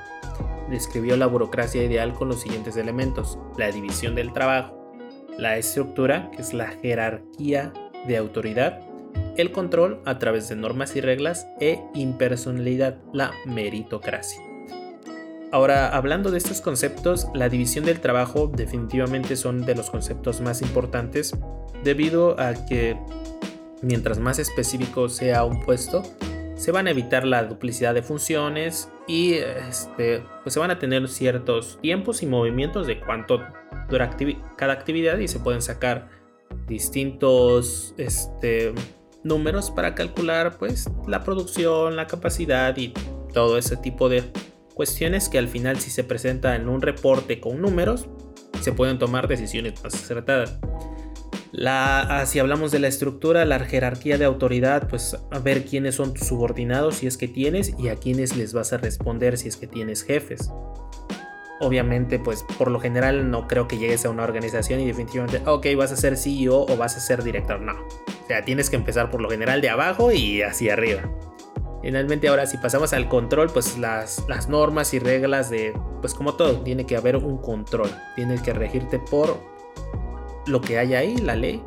Describió 0.70 1.18
la 1.18 1.28
burocracia 1.28 1.84
ideal 1.84 2.14
con 2.14 2.30
los 2.30 2.40
siguientes 2.40 2.78
elementos. 2.78 3.38
La 3.58 3.70
división 3.70 4.16
del 4.16 4.32
trabajo, 4.32 4.96
la 5.38 5.58
estructura, 5.58 6.32
que 6.32 6.42
es 6.42 6.54
la 6.54 6.68
jerarquía 6.68 7.74
de 8.08 8.16
autoridad, 8.16 8.80
el 9.36 9.52
control 9.52 10.02
a 10.06 10.20
través 10.20 10.48
de 10.48 10.56
normas 10.56 10.96
y 10.96 11.02
reglas 11.02 11.46
e 11.60 11.82
impersonalidad, 11.96 13.00
la 13.12 13.34
meritocracia. 13.46 14.42
Ahora, 15.52 15.90
hablando 15.90 16.32
de 16.32 16.38
estos 16.38 16.62
conceptos, 16.62 17.28
la 17.34 17.50
división 17.50 17.84
del 17.84 18.00
trabajo 18.00 18.48
definitivamente 18.48 19.36
son 19.36 19.66
de 19.66 19.76
los 19.76 19.90
conceptos 19.90 20.40
más 20.40 20.62
importantes 20.62 21.36
debido 21.84 22.40
a 22.40 22.54
que 22.54 22.96
mientras 23.82 24.20
más 24.20 24.40
específico 24.40 25.10
sea 25.10 25.44
un 25.44 25.64
puesto, 25.64 26.04
se 26.56 26.72
van 26.72 26.88
a 26.88 26.92
evitar 26.92 27.26
la 27.26 27.44
duplicidad 27.44 27.94
de 27.94 28.04
funciones 28.04 28.92
y 29.08 29.34
este, 29.34 30.24
pues 30.44 30.54
se 30.54 30.60
van 30.60 30.70
a 30.70 30.78
tener 30.78 31.08
ciertos 31.08 31.80
tiempos 31.82 32.22
y 32.22 32.28
movimientos 32.28 32.86
de 32.86 33.00
cuánto 33.00 33.42
dura 33.90 34.16
cada 34.58 34.74
actividad 34.74 35.18
y 35.18 35.28
se 35.28 35.40
pueden 35.40 35.62
sacar 35.62 36.10
distintos 36.68 37.96
este, 37.98 38.74
números 39.24 39.72
para 39.72 39.96
calcular 39.96 40.58
pues 40.58 40.90
la 41.08 41.24
producción, 41.24 41.96
la 41.96 42.08
capacidad 42.08 42.76
y 42.78 42.94
todo 43.34 43.58
ese 43.58 43.78
tipo 43.78 44.10
de 44.10 44.24
cuestiones 44.76 45.30
que 45.30 45.38
al 45.38 45.48
final 45.48 45.80
si 45.80 45.90
se 45.90 46.04
presenta 46.04 46.56
en 46.56 46.70
un 46.70 46.82
reporte 46.82 47.40
con 47.40 47.62
números, 47.62 48.08
se 48.62 48.72
pueden 48.72 49.00
tomar 49.00 49.28
decisiones 49.28 49.84
más 49.84 49.96
acertadas. 49.96 50.60
La, 51.62 52.00
ah, 52.02 52.26
si 52.26 52.40
hablamos 52.40 52.72
de 52.72 52.80
la 52.80 52.88
estructura, 52.88 53.46
la 53.46 53.60
jerarquía 53.60 54.18
de 54.18 54.26
autoridad, 54.26 54.88
pues 54.90 55.16
a 55.30 55.38
ver 55.38 55.64
quiénes 55.64 55.94
son 55.94 56.12
tus 56.12 56.26
subordinados 56.26 56.96
si 56.96 57.06
es 57.06 57.18
que 57.18 57.28
tienes 57.28 57.76
y 57.78 57.90
a 57.90 57.98
quiénes 57.98 58.36
les 58.36 58.52
vas 58.52 58.74
a 58.74 58.78
responder 58.78 59.38
si 59.38 59.48
es 59.48 59.58
que 59.58 59.68
tienes 59.68 60.02
jefes. 60.02 60.50
Obviamente, 61.60 62.18
pues 62.18 62.44
por 62.58 62.72
lo 62.72 62.80
general 62.80 63.30
no 63.30 63.48
creo 63.48 63.68
que 63.68 63.78
llegues 63.78 64.04
a 64.06 64.10
una 64.10 64.24
organización 64.24 64.80
y 64.80 64.88
definitivamente, 64.88 65.44
ok, 65.46 65.68
vas 65.78 65.92
a 65.92 65.98
ser 65.98 66.18
CEO 66.18 66.62
o 66.62 66.78
vas 66.78 66.98
a 66.98 67.00
ser 67.00 67.22
director. 67.22 67.62
No. 67.62 67.74
O 67.74 68.28
sea, 68.28 68.44
tienes 68.44 68.72
que 68.72 68.78
empezar 68.78 69.12
por 69.12 69.22
lo 69.22 69.30
general 69.30 69.62
de 69.62 69.70
abajo 69.70 70.12
y 70.12 70.42
hacia 70.42 70.74
arriba. 70.74 71.04
Finalmente 71.84 72.28
ahora 72.28 72.48
si 72.48 72.58
pasamos 72.58 72.92
al 72.94 73.08
control, 73.08 73.52
pues 73.54 73.78
las, 73.78 74.26
las 74.28 74.50
normas 74.50 74.96
y 74.96 75.00
reglas 75.00 75.52
de, 75.52 75.74
pues 76.02 76.16
como 76.16 76.34
todo, 76.34 76.62
tiene 76.62 76.88
que 76.88 76.98
haber 76.98 77.18
un 77.18 77.38
control. 77.38 77.92
Tienes 78.16 78.42
que 78.42 78.52
regirte 78.52 78.98
por 78.98 79.51
lo 80.48 80.62
que 80.62 80.78
hay 80.78 80.94
ahí, 80.94 81.18
la 81.18 81.36
ley. 81.36 81.62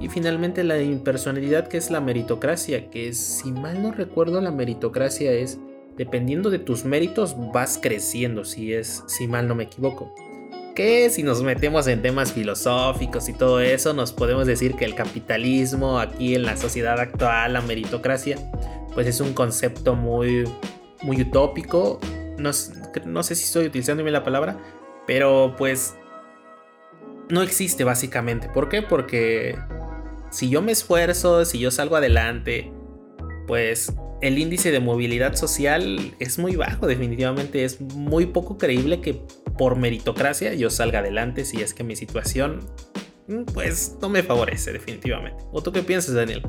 Y 0.00 0.08
finalmente 0.08 0.62
la 0.64 0.80
impersonalidad 0.80 1.68
que 1.68 1.76
es 1.76 1.90
la 1.90 2.00
meritocracia, 2.00 2.90
que 2.90 3.12
si 3.12 3.50
mal 3.50 3.82
no 3.82 3.92
recuerdo 3.92 4.40
la 4.40 4.52
meritocracia 4.52 5.32
es, 5.32 5.58
dependiendo 5.96 6.50
de 6.50 6.60
tus 6.60 6.84
méritos 6.84 7.34
vas 7.52 7.78
creciendo, 7.82 8.44
si 8.44 8.72
es, 8.72 9.02
si 9.06 9.26
mal 9.26 9.48
no 9.48 9.54
me 9.54 9.64
equivoco. 9.64 10.14
Que 10.76 11.10
si 11.10 11.24
nos 11.24 11.42
metemos 11.42 11.88
en 11.88 12.02
temas 12.02 12.32
filosóficos 12.32 13.28
y 13.28 13.32
todo 13.32 13.60
eso, 13.60 13.92
nos 13.94 14.12
podemos 14.12 14.46
decir 14.46 14.76
que 14.76 14.84
el 14.84 14.94
capitalismo 14.94 15.98
aquí 15.98 16.36
en 16.36 16.44
la 16.44 16.56
sociedad 16.56 17.00
actual, 17.00 17.54
la 17.54 17.60
meritocracia, 17.62 18.38
pues 18.94 19.08
es 19.08 19.20
un 19.20 19.32
concepto 19.32 19.96
muy, 19.96 20.44
muy 21.02 21.20
utópico. 21.22 21.98
No, 22.38 22.50
no 23.06 23.22
sé 23.24 23.34
si 23.34 23.44
estoy 23.44 23.66
utilizando 23.66 24.04
bien 24.04 24.12
la 24.12 24.22
palabra, 24.22 24.56
pero 25.04 25.56
pues 25.58 25.96
no 27.30 27.42
existe 27.42 27.84
básicamente. 27.84 28.48
¿Por 28.48 28.68
qué? 28.68 28.82
Porque 28.82 29.56
si 30.30 30.48
yo 30.48 30.62
me 30.62 30.72
esfuerzo, 30.72 31.44
si 31.44 31.58
yo 31.58 31.70
salgo 31.70 31.96
adelante, 31.96 32.72
pues 33.46 33.92
el 34.20 34.38
índice 34.38 34.70
de 34.70 34.80
movilidad 34.80 35.34
social 35.36 36.14
es 36.18 36.38
muy 36.38 36.56
bajo, 36.56 36.86
definitivamente 36.86 37.64
es 37.64 37.80
muy 37.80 38.26
poco 38.26 38.58
creíble 38.58 39.00
que 39.00 39.22
por 39.56 39.76
meritocracia 39.76 40.54
yo 40.54 40.70
salga 40.70 41.00
adelante 41.00 41.44
si 41.44 41.62
es 41.62 41.74
que 41.74 41.84
mi 41.84 41.96
situación 41.96 42.60
mm, 43.28 43.44
pues 43.54 43.96
no 44.00 44.08
me 44.08 44.22
favorece 44.22 44.72
definitivamente. 44.72 45.44
¿O 45.52 45.62
tú 45.62 45.72
qué 45.72 45.82
piensas, 45.82 46.14
Daniel? 46.14 46.42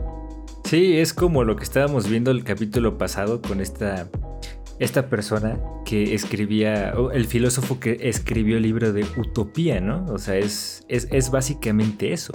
Sí, 0.65 0.97
es 0.97 1.13
como 1.13 1.43
lo 1.43 1.55
que 1.55 1.63
estábamos 1.63 2.07
viendo 2.07 2.31
el 2.31 2.43
capítulo 2.43 2.97
pasado 2.97 3.41
con 3.41 3.59
esta, 3.59 4.09
esta 4.79 5.09
persona 5.09 5.59
que 5.85 6.13
escribía, 6.13 6.93
el 7.13 7.25
filósofo 7.25 7.79
que 7.79 7.97
escribió 8.01 8.57
el 8.57 8.63
libro 8.63 8.93
de 8.93 9.05
Utopía, 9.17 9.81
¿no? 9.81 10.05
O 10.05 10.17
sea, 10.17 10.37
es, 10.37 10.85
es, 10.87 11.31
básicamente 11.31 12.13
eso. 12.13 12.33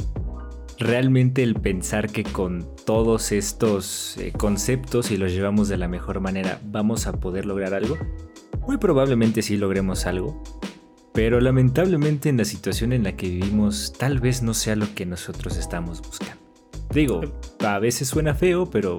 Realmente 0.78 1.42
el 1.42 1.54
pensar 1.54 2.10
que 2.10 2.22
con 2.22 2.66
todos 2.84 3.32
estos 3.32 4.18
eh, 4.18 4.32
conceptos, 4.36 5.06
si 5.06 5.16
los 5.16 5.32
llevamos 5.32 5.68
de 5.68 5.78
la 5.78 5.88
mejor 5.88 6.20
manera, 6.20 6.60
vamos 6.64 7.06
a 7.06 7.12
poder 7.12 7.46
lograr 7.46 7.72
algo, 7.72 7.96
muy 8.66 8.76
probablemente 8.76 9.40
sí 9.40 9.56
logremos 9.56 10.04
algo, 10.04 10.42
pero 11.12 11.40
lamentablemente 11.40 12.28
en 12.28 12.36
la 12.36 12.44
situación 12.44 12.92
en 12.92 13.04
la 13.04 13.16
que 13.16 13.28
vivimos 13.28 13.92
tal 13.96 14.18
vez 14.18 14.42
no 14.42 14.52
sea 14.52 14.74
lo 14.74 14.94
que 14.94 15.06
nosotros 15.06 15.56
estamos 15.56 16.02
buscando. 16.02 16.42
Digo, 16.92 17.20
a 17.60 17.78
veces 17.78 18.08
suena 18.08 18.34
feo, 18.34 18.68
pero 18.68 18.98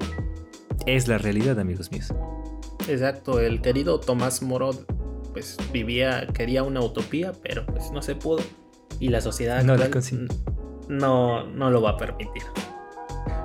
es 0.86 1.08
la 1.08 1.18
realidad, 1.18 1.60
amigos 1.60 1.92
míos. 1.92 2.14
Exacto, 2.88 3.40
el 3.40 3.62
querido 3.62 4.00
Tomás 4.00 4.42
Moro 4.42 4.72
pues 5.34 5.58
vivía, 5.74 6.28
quería 6.28 6.64
una 6.64 6.80
utopía, 6.80 7.34
pero 7.44 7.66
pues 7.66 7.92
no 7.92 8.02
se 8.02 8.16
pudo. 8.16 8.42
Y 9.00 9.10
la 9.10 9.20
sociedad 9.20 9.64
no, 9.64 9.76
no, 10.88 11.46
no 11.46 11.72
lo 11.72 11.82
va 11.82 11.92
a 11.92 11.98
permitir. 11.98 12.44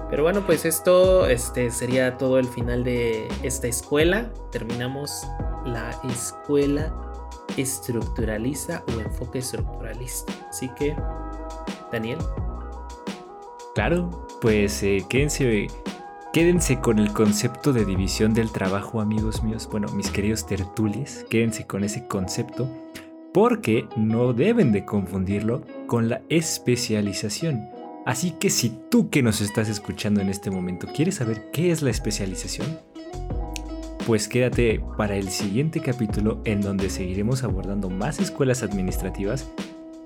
Pero 0.08 0.22
bueno, 0.22 0.44
pues 0.46 0.64
esto 0.64 1.26
este, 1.26 1.70
sería 1.70 2.16
todo 2.16 2.38
el 2.38 2.46
final 2.46 2.84
de 2.84 3.26
esta 3.42 3.66
escuela. 3.66 4.32
Terminamos 4.52 5.26
la 5.64 5.90
escuela 6.12 6.94
estructuralista 7.56 8.84
o 8.88 9.00
enfoque 9.00 9.38
estructuralista. 9.38 10.32
Así 10.48 10.68
que, 10.76 10.96
Daniel. 11.90 12.18
Claro, 13.74 14.28
pues 14.40 14.82
eh, 14.82 15.04
quédense, 15.08 15.68
quédense 16.32 16.80
con 16.80 16.98
el 16.98 17.12
concepto 17.12 17.72
de 17.72 17.84
división 17.84 18.34
del 18.34 18.52
trabajo, 18.52 19.00
amigos 19.00 19.42
míos. 19.42 19.68
Bueno, 19.70 19.88
mis 19.88 20.10
queridos 20.10 20.46
tertulies, 20.46 21.26
quédense 21.28 21.66
con 21.66 21.82
ese 21.82 22.06
concepto 22.06 22.68
porque 23.32 23.88
no 23.96 24.32
deben 24.32 24.72
de 24.72 24.84
confundirlo 24.84 25.62
con 25.86 26.08
la 26.08 26.22
especialización. 26.28 27.68
Así 28.06 28.32
que 28.32 28.50
si 28.50 28.72
tú 28.90 29.10
que 29.10 29.22
nos 29.22 29.40
estás 29.40 29.68
escuchando 29.68 30.20
en 30.20 30.28
este 30.28 30.50
momento 30.50 30.88
quieres 30.94 31.16
saber 31.16 31.50
qué 31.52 31.70
es 31.70 31.82
la 31.82 31.90
especialización, 31.90 32.78
pues 34.06 34.26
quédate 34.26 34.80
para 34.96 35.16
el 35.16 35.28
siguiente 35.28 35.80
capítulo 35.80 36.40
en 36.44 36.60
donde 36.60 36.90
seguiremos 36.90 37.44
abordando 37.44 37.90
más 37.90 38.18
escuelas 38.18 38.62
administrativas 38.62 39.48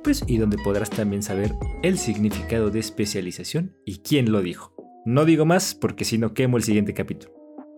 pues, 0.02 0.22
y 0.26 0.38
donde 0.38 0.58
podrás 0.58 0.90
también 0.90 1.22
saber 1.22 1.54
el 1.82 1.98
significado 1.98 2.70
de 2.70 2.80
especialización 2.80 3.76
y 3.86 3.98
quién 3.98 4.32
lo 4.32 4.42
dijo. 4.42 4.73
No 5.04 5.24
digo 5.24 5.44
más 5.44 5.74
porque 5.74 6.04
si 6.04 6.18
no 6.18 6.32
quemo 6.32 6.56
el 6.56 6.62
siguiente 6.62 6.94
capítulo. 6.94 7.32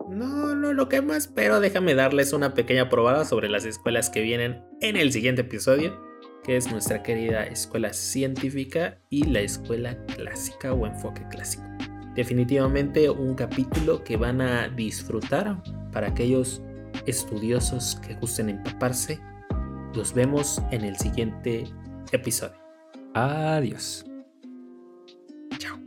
No, 0.09 0.55
no 0.55 0.73
lo 0.73 0.89
quemas, 0.89 1.27
pero 1.27 1.59
déjame 1.59 1.95
darles 1.95 2.33
una 2.33 2.55
pequeña 2.55 2.89
probada 2.89 3.25
sobre 3.25 3.49
las 3.49 3.65
escuelas 3.65 4.11
que 4.11 4.23
vienen 4.23 4.63
en 4.81 4.97
el 4.97 5.13
siguiente 5.13 5.43
episodio, 5.43 6.01
que 6.45 6.57
es 6.57 6.71
nuestra 6.71 7.03
querida 7.03 7.45
escuela 7.45 7.93
científica 7.93 9.01
y 9.11 9.25
la 9.25 9.41
escuela 9.41 9.97
clásica 10.15 10.73
o 10.73 10.87
enfoque 10.87 11.27
clásico. 11.29 11.65
Definitivamente 12.15 13.11
un 13.11 13.35
capítulo 13.35 14.05
que 14.05 14.17
van 14.17 14.41
a 14.41 14.69
disfrutar 14.69 15.61
para 15.93 16.09
aquellos 16.09 16.63
estudiosos 17.07 18.01
que 18.07 18.15
gusten 18.15 18.49
empaparse. 18.51 19.21
Los 19.95 20.15
vemos 20.15 20.63
en 20.71 20.85
el 20.85 20.97
siguiente 20.97 21.65
episodio. 22.13 22.57
Adiós. 23.15 24.05
Chao. 25.59 25.86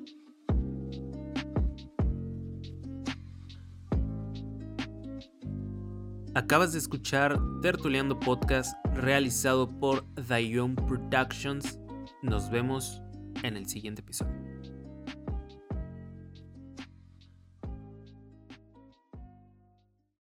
Acabas 6.40 6.72
de 6.72 6.80
escuchar 6.80 7.38
Tertuleando 7.62 8.18
Podcast 8.18 8.74
realizado 8.96 9.68
por 9.68 10.06
Young 10.16 10.74
Productions. 10.88 11.78
Nos 12.22 12.50
vemos 12.50 13.02
en 13.44 13.58
el 13.58 13.68
siguiente 13.68 14.00
episodio. 14.00 14.49